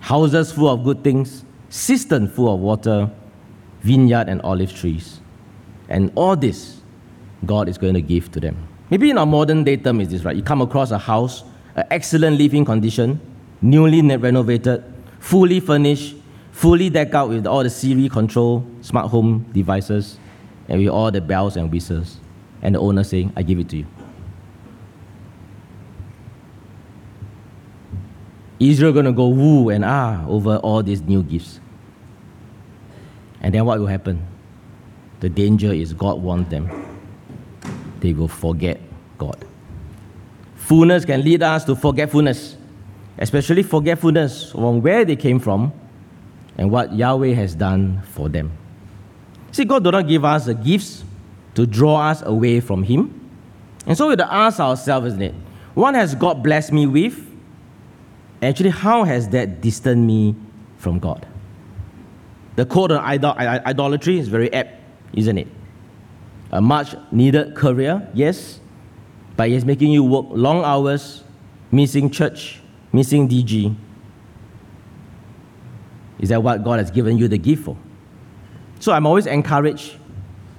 houses 0.00 0.52
full 0.52 0.68
of 0.68 0.84
good 0.84 1.02
things, 1.04 1.44
cistern 1.68 2.28
full 2.28 2.54
of 2.54 2.60
water, 2.60 3.10
vineyard 3.82 4.28
and 4.28 4.40
olive 4.42 4.74
trees. 4.74 5.20
And 5.88 6.10
all 6.14 6.36
this 6.36 6.80
God 7.44 7.68
is 7.68 7.78
going 7.78 7.94
to 7.94 8.02
give 8.02 8.32
to 8.32 8.40
them. 8.40 8.56
Maybe 8.90 9.10
in 9.10 9.18
our 9.18 9.26
modern 9.26 9.64
day 9.64 9.76
term 9.76 10.00
is 10.00 10.08
this, 10.08 10.24
right? 10.24 10.36
You 10.36 10.42
come 10.42 10.62
across 10.62 10.90
a 10.90 10.98
house, 10.98 11.42
an 11.74 11.84
excellent 11.90 12.38
living 12.38 12.64
condition, 12.64 13.20
newly 13.60 14.00
renovated, 14.02 14.82
fully 15.18 15.60
furnished, 15.60 16.16
fully 16.52 16.88
decked 16.88 17.14
out 17.14 17.28
with 17.28 17.46
all 17.46 17.62
the 17.62 17.70
Siri 17.70 18.08
control, 18.08 18.66
smart 18.80 19.10
home 19.10 19.44
devices, 19.52 20.18
and 20.68 20.80
with 20.80 20.88
all 20.88 21.10
the 21.10 21.20
bells 21.20 21.56
and 21.56 21.70
whistles. 21.70 22.18
And 22.62 22.74
the 22.74 22.80
owner 22.80 23.04
saying, 23.04 23.32
I 23.36 23.42
give 23.42 23.58
it 23.58 23.68
to 23.70 23.78
you. 23.78 23.86
Israel 28.58 28.92
going 28.92 29.04
to 29.04 29.12
go 29.12 29.28
woo 29.28 29.68
and 29.68 29.84
ah 29.84 30.24
over 30.26 30.56
all 30.58 30.82
these 30.82 31.02
new 31.02 31.22
gifts. 31.22 31.60
And 33.40 33.54
then 33.54 33.64
what 33.64 33.78
will 33.78 33.86
happen? 33.86 34.26
The 35.20 35.28
danger 35.28 35.72
is 35.72 35.92
God 35.92 36.22
wants 36.22 36.50
them 36.50 36.70
they 38.00 38.12
will 38.12 38.28
forget 38.28 38.80
God. 39.18 39.44
Fullness 40.56 41.04
can 41.04 41.22
lead 41.22 41.42
us 41.42 41.64
to 41.64 41.76
forgetfulness, 41.76 42.56
especially 43.18 43.62
forgetfulness 43.62 44.52
from 44.52 44.82
where 44.82 45.04
they 45.04 45.16
came 45.16 45.38
from 45.38 45.72
and 46.56 46.70
what 46.70 46.94
Yahweh 46.94 47.34
has 47.34 47.54
done 47.54 48.02
for 48.12 48.28
them. 48.28 48.52
See, 49.52 49.64
God 49.64 49.84
does 49.84 49.92
not 49.92 50.08
give 50.08 50.24
us 50.24 50.46
the 50.46 50.54
gifts 50.54 51.04
to 51.54 51.66
draw 51.66 52.10
us 52.10 52.22
away 52.22 52.60
from 52.60 52.82
Him. 52.82 53.12
And 53.86 53.96
so 53.96 54.06
we 54.06 54.12
have 54.12 54.18
to 54.18 54.32
ask 54.32 54.60
ourselves, 54.60 55.06
isn't 55.08 55.22
it? 55.22 55.34
What 55.74 55.94
has 55.94 56.14
God 56.14 56.42
blessed 56.42 56.72
me 56.72 56.86
with? 56.86 57.22
Actually, 58.42 58.70
how 58.70 59.04
has 59.04 59.28
that 59.30 59.60
distanced 59.60 60.06
me 60.06 60.36
from 60.78 60.98
God. 60.98 61.26
The 62.56 62.64
quote 62.64 62.92
on 62.92 63.04
idolatry 63.04 64.18
is 64.18 64.28
very 64.28 64.52
apt, 64.52 64.80
isn't 65.12 65.36
it? 65.36 65.48
A 66.52 66.60
much 66.60 66.94
needed 67.10 67.54
career, 67.54 68.08
yes, 68.14 68.60
but 69.36 69.50
it's 69.50 69.64
making 69.64 69.90
you 69.90 70.04
work 70.04 70.26
long 70.30 70.64
hours, 70.64 71.24
missing 71.70 72.10
church, 72.10 72.60
missing 72.92 73.28
DG. 73.28 73.74
Is 76.18 76.30
that 76.30 76.42
what 76.42 76.64
God 76.64 76.78
has 76.78 76.90
given 76.90 77.18
you 77.18 77.28
the 77.28 77.36
gift 77.36 77.64
for? 77.64 77.76
So 78.78 78.92
I'm 78.92 79.06
always 79.06 79.26
encouraged 79.26 79.96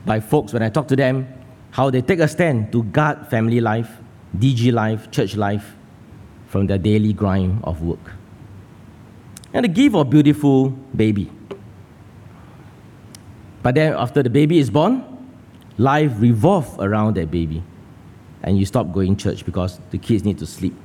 by 0.05 0.19
folks 0.19 0.53
when 0.53 0.61
I 0.61 0.69
talk 0.69 0.88
to 0.89 0.95
them 0.95 1.28
how 1.71 1.89
they 1.89 2.01
take 2.01 2.19
a 2.19 2.28
stand 2.28 2.71
to 2.73 2.84
guard 2.84 3.28
family 3.28 3.59
life, 3.59 3.89
DG 4.38 4.71
life, 4.71 5.09
church 5.09 5.36
life 5.36 5.76
from 6.48 6.68
their 6.68 6.78
daily 6.78 7.14
grind 7.14 7.60
of 7.64 7.82
work. 7.82 8.14
And 9.54 9.64
the 9.64 9.70
gift 9.70 9.95
of 9.95 10.02
a 10.02 10.10
beautiful 10.10 10.70
baby. 10.95 11.30
But 13.64 13.76
then 13.76 13.93
after 13.93 14.24
the 14.24 14.30
baby 14.30 14.60
is 14.60 14.70
born, 14.70 15.04
life 15.78 16.12
revolves 16.18 16.78
around 16.80 17.16
that 17.16 17.32
baby. 17.32 17.64
And 18.43 18.58
you 18.58 18.66
stop 18.66 18.91
going 18.93 19.18
church 19.18 19.45
because 19.45 19.80
the 19.91 19.98
kids 19.98 20.24
need 20.24 20.38
to 20.39 20.45
sleep. 20.45 20.76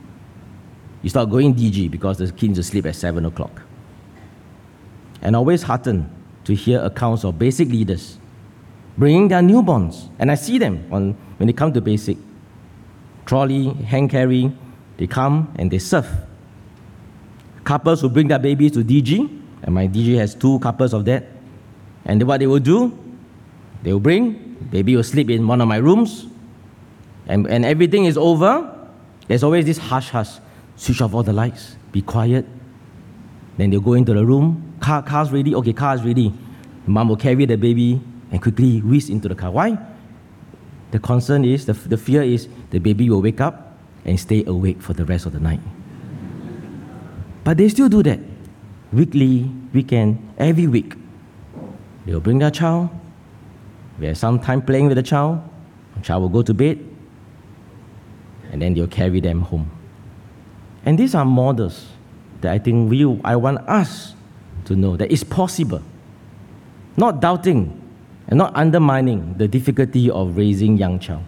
You 1.02 1.10
start 1.10 1.30
going 1.30 1.54
DG 1.54 1.90
because 1.90 2.18
the 2.18 2.26
kids 2.26 2.42
need 2.42 2.54
to 2.56 2.62
sleep 2.62 2.86
at 2.86 2.96
7 2.96 3.24
o'clock. 3.24 3.62
And 5.20 5.36
always 5.36 5.62
heartened 5.62 6.10
to 6.44 6.54
hear 6.54 6.80
accounts 6.82 7.24
of 7.24 7.38
basic 7.38 7.68
leaders 7.68 8.18
bringing 8.98 9.28
their 9.28 9.42
newborns. 9.42 10.08
And 10.18 10.30
I 10.30 10.34
see 10.34 10.58
them 10.58 10.86
on, 10.90 11.12
when 11.36 11.46
they 11.46 11.52
come 11.52 11.72
to 11.72 11.80
basic. 11.80 12.16
Trolley, 13.26 13.70
hand 13.84 14.10
carry, 14.10 14.52
they 15.02 15.08
come 15.08 15.52
and 15.58 15.68
they 15.68 15.80
serve. 15.80 16.06
Couples 17.64 18.02
who 18.02 18.08
bring 18.08 18.28
their 18.28 18.38
babies 18.38 18.70
to 18.70 18.84
DG, 18.84 19.18
and 19.64 19.74
my 19.74 19.88
DG 19.88 20.16
has 20.16 20.32
two 20.32 20.60
couples 20.60 20.94
of 20.94 21.04
that. 21.06 21.26
And 22.04 22.22
what 22.22 22.38
they 22.38 22.46
will 22.46 22.60
do, 22.60 22.96
they 23.82 23.92
will 23.92 23.98
bring, 23.98 24.68
baby 24.70 24.94
will 24.94 25.02
sleep 25.02 25.28
in 25.28 25.48
one 25.48 25.60
of 25.60 25.66
my 25.66 25.78
rooms, 25.78 26.28
and, 27.26 27.48
and 27.48 27.64
everything 27.64 28.04
is 28.04 28.16
over. 28.16 28.78
There's 29.26 29.42
always 29.42 29.66
this 29.66 29.76
hush 29.76 30.10
hush, 30.10 30.38
switch 30.76 31.02
off 31.02 31.14
all 31.14 31.24
the 31.24 31.32
lights, 31.32 31.74
be 31.90 32.00
quiet. 32.00 32.46
Then 33.56 33.70
they'll 33.70 33.80
go 33.80 33.94
into 33.94 34.14
the 34.14 34.24
room, 34.24 34.76
car, 34.78 35.02
car's 35.02 35.32
ready, 35.32 35.52
okay, 35.56 35.72
car's 35.72 36.04
ready. 36.04 36.32
Mom 36.86 37.08
will 37.08 37.16
carry 37.16 37.44
the 37.44 37.56
baby 37.56 38.00
and 38.30 38.40
quickly 38.40 38.78
whisk 38.78 39.10
into 39.10 39.26
the 39.26 39.34
car. 39.34 39.50
Why? 39.50 39.76
The 40.92 41.00
concern 41.00 41.44
is, 41.44 41.66
the, 41.66 41.72
the 41.72 41.96
fear 41.96 42.22
is 42.22 42.46
the 42.70 42.78
baby 42.78 43.10
will 43.10 43.20
wake 43.20 43.40
up 43.40 43.71
and 44.04 44.18
stay 44.18 44.44
awake 44.46 44.80
for 44.80 44.92
the 44.92 45.04
rest 45.04 45.26
of 45.26 45.32
the 45.32 45.40
night. 45.40 45.60
But 47.44 47.56
they 47.56 47.68
still 47.68 47.88
do 47.88 48.02
that. 48.02 48.20
Weekly, 48.92 49.50
weekend, 49.72 50.18
every 50.38 50.66
week. 50.66 50.94
They'll 52.06 52.20
bring 52.20 52.38
their 52.38 52.50
child. 52.50 52.90
We 53.98 54.06
have 54.06 54.18
some 54.18 54.38
time 54.38 54.62
playing 54.62 54.88
with 54.88 54.96
the 54.96 55.02
child. 55.02 55.40
The 55.96 56.02
child 56.02 56.22
will 56.22 56.28
go 56.28 56.42
to 56.42 56.54
bed. 56.54 56.78
And 58.50 58.60
then 58.60 58.74
they'll 58.74 58.86
carry 58.86 59.20
them 59.20 59.42
home. 59.42 59.70
And 60.84 60.98
these 60.98 61.14
are 61.14 61.24
models 61.24 61.86
that 62.40 62.52
I 62.52 62.58
think 62.58 62.90
we, 62.90 63.04
I 63.24 63.36
want 63.36 63.58
us 63.68 64.14
to 64.66 64.76
know 64.76 64.96
that 64.96 65.10
it's 65.10 65.24
possible. 65.24 65.82
Not 66.96 67.20
doubting 67.20 67.78
and 68.28 68.38
not 68.38 68.54
undermining 68.54 69.34
the 69.38 69.48
difficulty 69.48 70.10
of 70.10 70.36
raising 70.36 70.76
young 70.76 70.98
child. 70.98 71.24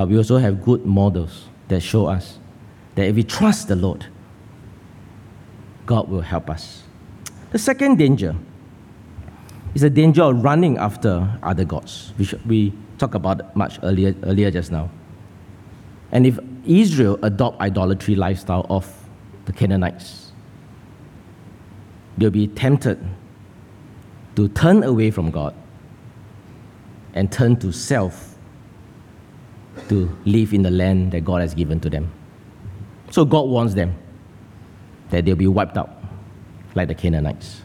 But 0.00 0.08
we 0.08 0.16
also 0.16 0.38
have 0.38 0.64
good 0.64 0.86
models 0.86 1.50
that 1.68 1.80
show 1.80 2.06
us 2.06 2.38
that 2.94 3.04
if 3.04 3.16
we 3.16 3.22
trust 3.22 3.68
the 3.68 3.76
Lord, 3.76 4.06
God 5.84 6.08
will 6.08 6.22
help 6.22 6.48
us. 6.48 6.84
The 7.50 7.58
second 7.58 7.98
danger 7.98 8.34
is 9.74 9.82
the 9.82 9.90
danger 9.90 10.22
of 10.22 10.42
running 10.42 10.78
after 10.78 11.28
other 11.42 11.66
gods, 11.66 12.14
which 12.16 12.34
we 12.46 12.72
talked 12.96 13.14
about 13.14 13.54
much 13.54 13.78
earlier, 13.82 14.14
earlier 14.22 14.50
just 14.50 14.72
now. 14.72 14.88
And 16.12 16.26
if 16.26 16.38
Israel 16.64 17.18
adopt 17.22 17.60
idolatry 17.60 18.14
lifestyle 18.14 18.64
of 18.70 18.90
the 19.44 19.52
Canaanites, 19.52 20.32
they'll 22.16 22.30
be 22.30 22.46
tempted 22.46 23.06
to 24.36 24.48
turn 24.48 24.82
away 24.82 25.10
from 25.10 25.30
God 25.30 25.54
and 27.12 27.30
turn 27.30 27.56
to 27.56 27.70
self 27.70 28.29
to 29.90 30.16
live 30.24 30.54
in 30.54 30.62
the 30.62 30.70
land 30.70 31.12
that 31.12 31.24
God 31.24 31.40
has 31.40 31.52
given 31.52 31.80
to 31.80 31.90
them. 31.90 32.10
So 33.10 33.24
God 33.24 33.48
warns 33.48 33.74
them 33.74 33.96
that 35.10 35.24
they'll 35.24 35.34
be 35.34 35.48
wiped 35.48 35.76
out 35.76 35.90
like 36.74 36.88
the 36.88 36.94
Canaanites. 36.94 37.62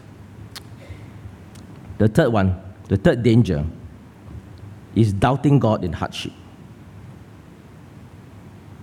The 1.98 2.08
third 2.08 2.32
one, 2.32 2.60
the 2.88 2.96
third 2.96 3.22
danger, 3.22 3.64
is 4.96 5.12
doubting 5.12 5.60
God 5.60 5.84
in 5.84 5.92
hardship. 5.92 6.32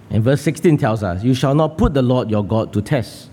And 0.10 0.24
verse 0.24 0.42
16 0.42 0.78
tells 0.78 1.04
us, 1.04 1.24
You 1.24 1.34
shall 1.34 1.54
not 1.54 1.78
put 1.78 1.94
the 1.94 2.02
Lord 2.02 2.32
your 2.32 2.46
God 2.46 2.72
to 2.74 2.82
test, 2.82 3.30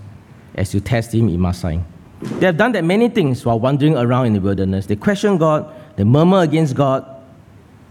as 0.56 0.74
you 0.74 0.80
test 0.80 1.14
him 1.14 1.28
in 1.28 1.40
Massah. 1.40 1.84
They 2.20 2.46
have 2.46 2.56
done 2.56 2.72
that 2.72 2.84
many 2.84 3.08
things 3.08 3.46
while 3.46 3.61
wandering 3.61 3.96
around 3.96 4.26
in 4.26 4.32
the 4.32 4.40
wilderness. 4.40 4.86
They 4.86 4.96
question 4.96 5.38
God, 5.38 5.72
they 5.96 6.04
murmur 6.04 6.40
against 6.40 6.74
God, 6.74 7.06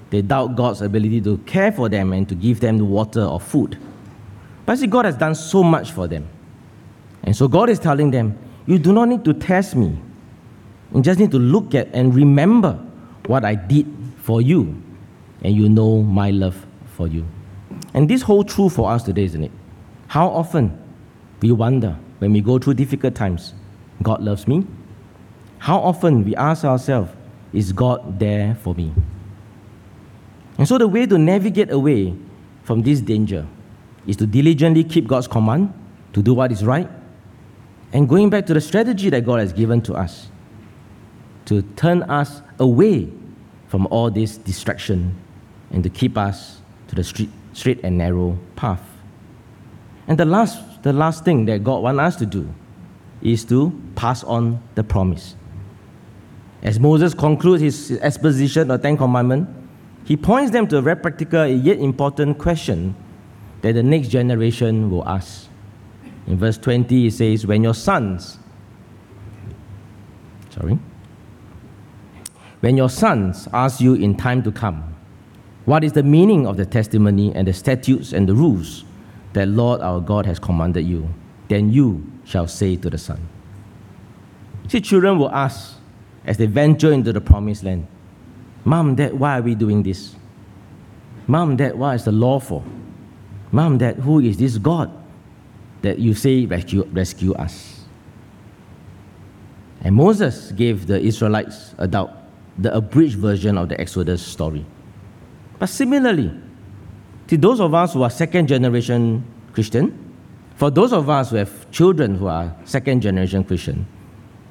they 0.10 0.22
doubt 0.22 0.56
God's 0.56 0.82
ability 0.82 1.22
to 1.22 1.38
care 1.40 1.72
for 1.72 1.90
them 1.90 2.14
and 2.14 2.28
to 2.30 2.36
give 2.36 2.60
them 2.60 2.78
the 2.78 2.86
water 2.86 3.24
or 3.24 3.40
food. 3.40 3.78
But 4.66 4.80
see, 4.80 4.88
God 4.88 5.06
has 5.06 5.16
done 5.16 5.36
so 5.36 5.64
much 5.64 5.92
for 5.92 6.08
them. 6.08 6.28
And 7.24 7.36
so 7.36 7.48
God 7.48 7.70
is 7.70 7.80
telling 7.80 8.12
them, 8.12 8.38
You 8.66 8.80
do 8.80 8.94
not 8.94 9.10
need 9.10 9.24
to 9.26 9.34
test 9.34 9.76
me. 9.76 10.00
You 10.94 11.02
just 11.02 11.20
need 11.20 11.32
to 11.32 11.40
look 11.40 11.76
at 11.76 11.90
and 11.94 12.14
remember 12.14 12.74
what 13.28 13.46
I 13.46 13.56
did 13.56 13.88
for 14.22 14.42
you, 14.42 14.82
and 15.44 15.56
you 15.56 15.70
know 15.70 16.02
my 16.02 16.32
love 16.32 16.66
for 16.96 17.08
you. 17.08 17.26
And 17.94 18.10
this 18.10 18.22
holds 18.22 18.54
true 18.54 18.70
for 18.70 18.90
us 18.92 19.04
today, 19.04 19.24
isn't 19.24 19.44
it? 19.44 19.52
How 20.08 20.28
often 20.28 20.78
we 21.42 21.52
wonder 21.52 21.98
when 22.18 22.34
we 22.34 22.42
go 22.42 22.58
through 22.58 22.76
difficult 22.76 23.16
times, 23.16 23.54
God 24.02 24.24
loves 24.24 24.48
me? 24.48 24.66
How 25.60 25.78
often 25.78 26.24
we 26.26 26.36
ask 26.36 26.64
ourselves, 26.64 27.12
is 27.54 27.72
God 27.72 28.20
there 28.20 28.56
for 28.56 28.74
me? 28.74 28.94
And 30.60 30.68
so 30.68 30.78
the 30.78 30.90
way 30.90 31.06
to 31.06 31.18
navigate 31.18 31.72
away 31.72 32.14
from 32.64 32.84
this 32.84 33.00
danger 33.00 33.48
is 34.06 34.18
to 34.18 34.28
diligently 34.28 34.84
keep 34.84 35.08
God's 35.08 35.28
command, 35.28 35.74
to 36.14 36.22
do 36.22 36.34
what 36.34 36.52
is 36.52 36.66
right, 36.66 36.90
and 37.94 38.08
going 38.08 38.30
back 38.30 38.46
to 38.48 38.54
the 38.54 38.62
strategy 38.62 39.10
that 39.10 39.26
God 39.26 39.40
has 39.40 39.54
given 39.54 39.82
to 39.84 39.94
us 39.94 40.28
to 41.46 41.62
turn 41.78 42.04
us 42.04 42.42
away 42.60 43.10
from 43.70 43.88
all 43.88 44.12
this 44.12 44.38
distraction 44.38 45.16
and 45.72 45.82
to 45.84 45.90
keep 45.90 46.18
us 46.18 46.60
to 46.90 46.96
the 46.96 47.04
straight, 47.04 47.30
straight 47.54 47.80
and 47.84 47.98
narrow 47.98 48.38
path. 48.56 48.84
And 50.08 50.20
the 50.20 50.26
last, 50.26 50.84
the 50.84 50.92
last 50.92 51.24
thing 51.24 51.46
that 51.46 51.64
God 51.64 51.82
wants 51.84 52.00
us 52.00 52.16
to 52.18 52.26
do 52.26 52.54
is 53.22 53.46
to 53.46 53.72
pass 53.96 54.24
on 54.26 54.62
the 54.76 54.84
promise. 54.84 55.36
As 56.62 56.80
Moses 56.80 57.14
concludes 57.14 57.62
his 57.62 57.92
exposition 58.02 58.70
of 58.70 58.82
the 58.82 58.88
Ten 58.88 58.98
Commandments, 58.98 59.59
he 60.06 60.18
points 60.18 60.52
them 60.52 60.68
to 60.68 60.78
a 60.78 60.82
very 60.82 60.96
practical 60.96 61.46
yet 61.46 61.78
important 61.80 62.38
question 62.38 62.96
that 63.62 63.74
the 63.74 63.84
next 63.84 64.08
generation 64.08 64.90
will 64.90 65.08
ask. 65.08 65.48
In 66.28 66.38
verse 66.38 66.58
20, 66.58 66.96
he 66.96 67.10
says, 67.10 67.46
When 67.46 67.64
your 67.64 67.74
sons, 67.74 68.40
sorry, 70.50 70.80
when 72.60 72.78
your 72.78 72.90
sons 72.90 73.48
ask 73.54 73.80
you 73.80 73.94
in 73.94 74.16
time 74.16 74.44
to 74.44 74.52
come, 74.52 74.96
what 75.66 75.84
is 75.84 75.94
the 75.94 76.04
meaning 76.04 76.48
of 76.48 76.58
the 76.58 76.66
testimony 76.66 77.34
and 77.34 77.48
the 77.48 77.54
statutes 77.54 78.14
and 78.14 78.28
the 78.28 78.34
rules 78.34 78.84
that 79.34 79.48
Lord 79.48 79.82
our 79.82 80.00
God 80.00 80.26
has 80.26 80.40
commanded 80.40 80.86
you? 80.86 81.14
Then 81.48 81.72
you 81.72 82.12
shall 82.26 82.48
say 82.48 82.76
to 82.78 82.90
the 82.90 82.98
son. 82.98 83.28
See, 84.68 84.82
children 84.82 85.18
will 85.18 85.32
ask 85.32 85.78
as 86.26 86.38
they 86.38 86.46
venture 86.46 86.92
into 86.92 87.12
the 87.12 87.22
promised 87.22 87.64
land, 87.64 87.88
Mom, 88.70 88.94
Dad, 88.94 89.18
why 89.18 89.40
are 89.40 89.42
we 89.42 89.56
doing 89.56 89.82
this? 89.82 90.16
Mom, 91.26 91.58
Dad, 91.58 91.74
what 91.74 91.96
is 91.96 92.04
the 92.06 92.12
law 92.12 92.40
for? 92.40 92.64
Mom, 93.52 93.80
Dad, 93.80 93.96
who 93.96 94.20
is 94.20 94.38
this 94.38 94.60
God 94.60 94.92
that 95.82 95.98
you 95.98 96.14
say 96.14 96.46
rescue, 96.46 96.84
rescue 96.92 97.34
us? 97.34 97.84
And 99.82 99.96
Moses 99.96 100.52
gave 100.52 100.86
the 100.86 101.02
Israelites 101.02 101.74
a 101.80 101.88
doubt, 101.88 102.12
the 102.60 102.72
abridged 102.76 103.18
version 103.18 103.58
of 103.58 103.70
the 103.70 103.82
Exodus 103.82 104.24
story. 104.24 104.64
But 105.58 105.70
similarly, 105.70 106.32
to 107.26 107.38
those 107.38 107.60
of 107.60 107.74
us 107.74 107.96
who 107.96 108.04
are 108.04 108.12
second 108.12 108.46
generation 108.46 109.26
Christian, 109.52 109.98
for 110.58 110.70
those 110.70 110.94
of 110.94 111.10
us 111.10 111.32
who 111.32 111.38
have 111.38 111.72
children 111.72 112.14
who 112.14 112.28
are 112.28 112.56
second 112.66 113.02
generation 113.02 113.44
Christian, 113.44 113.88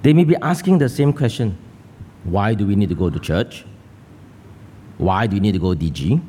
they 0.02 0.12
may 0.12 0.24
be 0.24 0.34
asking 0.42 0.78
the 0.78 0.88
same 0.88 1.12
question 1.12 1.56
Why 2.24 2.54
do 2.54 2.66
we 2.66 2.74
need 2.74 2.88
to 2.88 2.96
go 2.96 3.10
to 3.10 3.20
church? 3.20 3.64
Why 4.98 5.26
do 5.26 5.34
we 5.34 5.40
need 5.40 5.52
to 5.52 5.58
go 5.58 5.68
DG? 5.68 6.20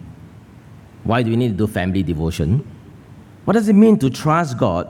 Why 1.04 1.24
do 1.24 1.30
we 1.30 1.36
need 1.36 1.50
to 1.50 1.58
do 1.58 1.68
family 1.68 2.04
devotion? 2.04 2.66
What 3.46 3.54
does 3.54 3.68
it 3.68 3.74
mean 3.74 3.98
to 4.00 4.10
trust 4.10 4.58
God 4.58 4.88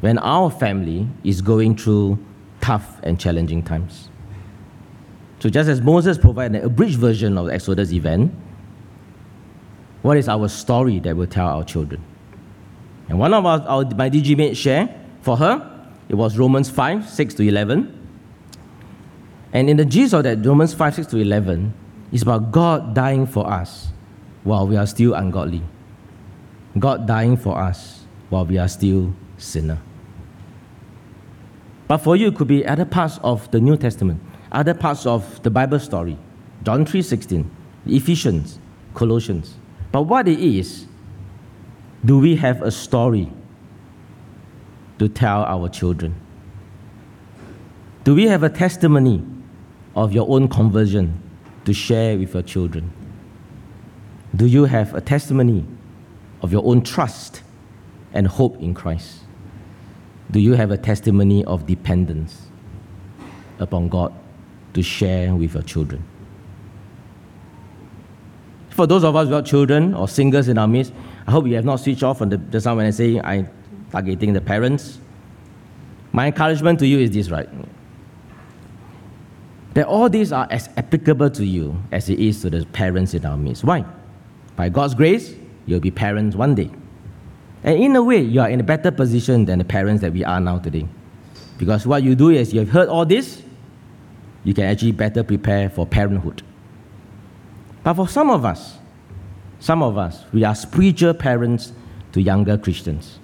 when 0.00 0.18
our 0.18 0.50
family 0.50 1.08
is 1.22 1.40
going 1.40 1.76
through 1.76 2.18
tough 2.62 2.98
and 3.02 3.20
challenging 3.20 3.62
times. 3.62 4.08
So, 5.40 5.50
just 5.50 5.68
as 5.68 5.82
Moses 5.82 6.16
provided 6.16 6.60
an 6.60 6.64
abridged 6.64 6.98
version 6.98 7.36
of 7.36 7.46
the 7.46 7.54
Exodus 7.54 7.92
event, 7.92 8.32
what 10.00 10.16
is 10.16 10.28
our 10.28 10.48
story 10.48 10.98
that 11.00 11.14
we'll 11.16 11.26
tell 11.26 11.46
our 11.46 11.64
children? 11.64 12.02
And 13.08 13.18
one 13.18 13.34
of 13.34 13.44
our, 13.44 13.60
our 13.62 13.84
my 13.84 14.08
DG 14.08 14.36
mates 14.36 14.58
share 14.58 14.88
for 15.20 15.36
her, 15.36 15.68
it 16.08 16.14
was 16.14 16.38
Romans 16.38 16.70
5, 16.70 17.08
6 17.08 17.34
to 17.34 17.42
11. 17.42 17.98
And 19.52 19.68
in 19.68 19.76
the 19.76 19.84
gist 19.84 20.14
of 20.14 20.22
that, 20.24 20.44
Romans 20.46 20.72
5, 20.72 20.94
6 20.94 21.08
to 21.08 21.18
11, 21.18 21.74
is 22.12 22.22
about 22.22 22.52
God 22.52 22.94
dying 22.94 23.26
for 23.26 23.50
us 23.50 23.88
while 24.44 24.66
we 24.66 24.76
are 24.76 24.86
still 24.86 25.14
ungodly. 25.14 25.62
God 26.78 27.06
dying 27.06 27.36
for 27.36 27.58
us 27.58 28.04
while 28.28 28.44
we 28.44 28.58
are 28.58 28.68
still 28.68 29.14
sinner. 29.38 29.80
But 31.88 31.98
for 31.98 32.16
you, 32.16 32.28
it 32.28 32.36
could 32.36 32.48
be 32.48 32.66
other 32.66 32.84
parts 32.84 33.18
of 33.22 33.50
the 33.50 33.60
New 33.60 33.76
Testament, 33.76 34.20
other 34.50 34.74
parts 34.74 35.04
of 35.06 35.42
the 35.42 35.50
Bible 35.50 35.78
story. 35.78 36.16
John 36.62 36.86
3.16, 36.86 37.46
Ephesians, 37.86 38.58
Colossians. 38.94 39.54
But 39.90 40.02
what 40.02 40.28
it 40.28 40.38
is, 40.38 40.86
do 42.04 42.18
we 42.18 42.36
have 42.36 42.62
a 42.62 42.70
story 42.70 43.30
to 44.98 45.08
tell 45.08 45.44
our 45.44 45.68
children? 45.68 46.14
Do 48.04 48.14
we 48.14 48.24
have 48.24 48.42
a 48.42 48.48
testimony 48.48 49.22
of 49.94 50.12
your 50.12 50.28
own 50.28 50.48
conversion 50.48 51.21
to 51.64 51.72
share 51.72 52.18
with 52.18 52.34
your 52.34 52.42
children? 52.42 52.92
Do 54.34 54.46
you 54.46 54.64
have 54.64 54.94
a 54.94 55.00
testimony 55.00 55.64
of 56.42 56.52
your 56.52 56.64
own 56.64 56.82
trust 56.82 57.42
and 58.12 58.26
hope 58.26 58.60
in 58.60 58.74
Christ? 58.74 59.20
Do 60.30 60.40
you 60.40 60.54
have 60.54 60.70
a 60.70 60.78
testimony 60.78 61.44
of 61.44 61.66
dependence 61.66 62.46
upon 63.58 63.88
God 63.88 64.12
to 64.74 64.82
share 64.82 65.34
with 65.34 65.54
your 65.54 65.62
children? 65.62 66.02
For 68.70 68.86
those 68.86 69.04
of 69.04 69.14
us 69.14 69.26
without 69.26 69.44
children 69.44 69.92
or 69.92 70.08
singles 70.08 70.48
in 70.48 70.56
our 70.56 70.66
midst, 70.66 70.94
I 71.26 71.30
hope 71.30 71.46
you 71.46 71.54
have 71.56 71.64
not 71.64 71.76
switched 71.76 72.02
off 72.02 72.18
from 72.18 72.30
the 72.30 72.38
just 72.38 72.64
now 72.64 72.74
when 72.74 72.86
I 72.86 72.90
say 72.90 73.20
I'm 73.20 73.48
targeting 73.90 74.32
the 74.32 74.40
parents. 74.40 74.98
My 76.12 76.26
encouragement 76.26 76.78
to 76.78 76.86
you 76.86 76.98
is 76.98 77.10
this, 77.10 77.30
right? 77.30 77.48
That 79.74 79.86
all 79.86 80.08
these 80.08 80.32
are 80.32 80.46
as 80.50 80.68
applicable 80.76 81.30
to 81.30 81.44
you 81.44 81.82
as 81.90 82.10
it 82.10 82.18
is 82.18 82.42
to 82.42 82.50
the 82.50 82.66
parents 82.66 83.14
in 83.14 83.24
our 83.24 83.36
midst. 83.36 83.64
Why? 83.64 83.84
By 84.56 84.68
God's 84.68 84.94
grace, 84.94 85.34
you'll 85.66 85.80
be 85.80 85.90
parents 85.90 86.36
one 86.36 86.54
day. 86.54 86.70
And 87.64 87.78
in 87.78 87.96
a 87.96 88.02
way, 88.02 88.20
you 88.20 88.40
are 88.40 88.50
in 88.50 88.60
a 88.60 88.64
better 88.64 88.90
position 88.90 89.44
than 89.44 89.58
the 89.58 89.64
parents 89.64 90.02
that 90.02 90.12
we 90.12 90.24
are 90.24 90.40
now 90.40 90.58
today. 90.58 90.86
Because 91.58 91.86
what 91.86 92.02
you 92.02 92.14
do 92.14 92.30
is 92.30 92.52
you 92.52 92.60
have 92.60 92.70
heard 92.70 92.88
all 92.88 93.06
this, 93.06 93.42
you 94.44 94.52
can 94.52 94.64
actually 94.64 94.92
better 94.92 95.22
prepare 95.22 95.70
for 95.70 95.86
parenthood. 95.86 96.42
But 97.84 97.94
for 97.94 98.08
some 98.08 98.30
of 98.30 98.44
us, 98.44 98.78
some 99.60 99.82
of 99.82 99.96
us, 99.96 100.24
we 100.32 100.44
are 100.44 100.54
spiritual 100.54 101.14
parents 101.14 101.72
to 102.12 102.20
younger 102.20 102.58
Christians. 102.58 103.20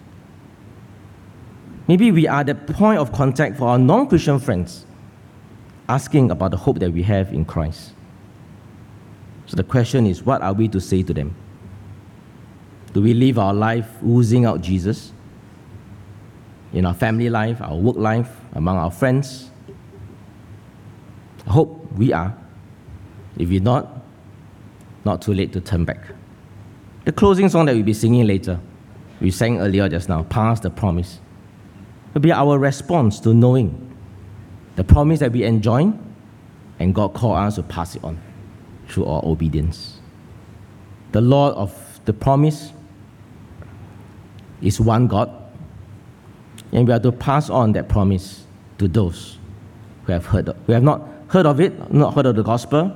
Maybe 1.89 2.13
we 2.13 2.29
are 2.29 2.45
the 2.45 2.55
point 2.55 3.01
of 3.01 3.13
contact 3.13 3.57
for 3.57 3.69
our 3.69 3.79
non 3.79 4.09
Christian 4.09 4.39
friends, 4.39 4.85
asking 5.89 6.31
about 6.31 6.51
the 6.51 6.57
hope 6.57 6.79
that 6.81 6.93
we 6.93 7.03
have 7.03 7.33
in 7.33 7.45
Christ. 7.45 7.93
So 9.47 9.57
the 9.57 9.65
question 9.65 10.07
is 10.07 10.23
what 10.23 10.43
are 10.43 10.53
we 10.53 10.69
to 10.69 10.81
say 10.81 11.03
to 11.03 11.15
them? 11.15 11.35
Do 12.93 13.03
we 13.03 13.15
live 13.15 13.39
our 13.39 13.55
life 13.55 13.89
oozing 14.05 14.45
out 14.45 14.61
Jesus? 14.61 15.13
In 16.73 16.85
our 16.85 16.95
family 16.95 17.31
life, 17.31 17.61
our 17.63 17.77
work 17.77 17.97
life, 17.97 18.31
among 18.53 18.77
our 18.77 18.91
friends? 18.91 19.51
I 21.47 21.51
hope 21.53 21.91
we 21.93 22.13
are. 22.13 22.37
If 23.39 23.51
you're 23.51 23.63
not, 23.63 24.03
not 25.05 25.23
too 25.23 25.33
late 25.33 25.53
to 25.55 25.61
turn 25.61 25.85
back. 25.87 26.01
The 27.07 27.13
closing 27.13 27.49
song 27.49 27.67
that 27.67 27.75
we'll 27.75 27.85
be 27.85 27.95
singing 27.95 28.27
later, 28.27 28.61
we 29.21 29.31
sang 29.31 29.61
earlier 29.61 29.89
just 29.89 30.11
now, 30.11 30.25
Pass 30.25 30.61
the 30.61 30.69
Promise, 30.69 31.21
will 32.13 32.21
be 32.21 32.33
our 32.33 32.59
response 32.59 33.19
to 33.21 33.33
knowing 33.33 33.88
the 34.79 34.85
promise 34.85 35.19
that 35.19 35.33
we 35.33 35.43
enjoy 35.43 35.93
and 36.79 36.95
God 36.95 37.13
called 37.13 37.37
us 37.39 37.57
to 37.57 37.65
pass 37.65 37.97
it 37.97 38.05
on 38.05 38.17
through 38.87 39.07
our 39.07 39.21
obedience. 39.25 39.99
The 41.11 41.21
Lord 41.21 41.57
of 41.57 41.75
the 42.05 42.13
promise 42.13 42.73
is 44.63 44.81
one 44.81 45.09
God, 45.09 45.31
and 46.71 46.87
we 46.87 46.95
are 46.95 47.01
to 47.01 47.11
pass 47.11 47.51
on 47.51 47.73
that 47.73 47.89
promise 47.89 48.47
to 48.79 48.87
those 48.87 49.39
who 50.05 50.13
have 50.13 50.27
heard, 50.27 50.49
of, 50.49 50.57
who 50.69 50.73
have 50.75 50.85
not 50.85 51.03
heard 51.27 51.47
of 51.47 51.61
it, 51.61 51.93
not 51.93 52.15
heard 52.15 52.27
of 52.27 52.37
the 52.37 52.45
gospel, 52.45 52.95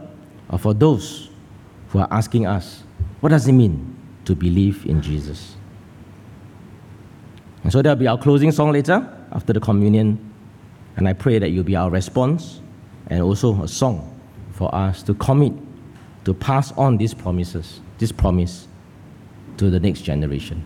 or 0.50 0.60
for 0.60 0.74
those 0.74 1.30
who 1.88 1.98
are 1.98 2.08
asking 2.12 2.46
us, 2.46 2.84
what 3.18 3.30
does 3.30 3.48
it 3.48 3.52
mean 3.54 3.96
to 4.24 4.36
believe 4.36 4.86
in 4.86 5.02
Jesus? 5.02 5.56
And 7.64 7.72
so 7.72 7.82
that'll 7.82 7.96
be 7.96 8.06
our 8.06 8.18
closing 8.18 8.52
song 8.52 8.70
later 8.70 9.04
after 9.32 9.52
the 9.52 9.58
communion. 9.58 10.31
And 10.96 11.08
I 11.08 11.12
pray 11.12 11.38
that 11.38 11.50
you'll 11.50 11.64
be 11.64 11.76
our 11.76 11.90
response 11.90 12.60
and 13.08 13.22
also 13.22 13.62
a 13.62 13.68
song 13.68 14.20
for 14.52 14.74
us 14.74 15.02
to 15.04 15.14
commit 15.14 15.52
to 16.24 16.34
pass 16.34 16.72
on 16.72 16.96
these 16.96 17.14
promises, 17.14 17.80
this 17.98 18.12
promise 18.12 18.68
to 19.56 19.70
the 19.70 19.80
next 19.80 20.02
generation. 20.02 20.64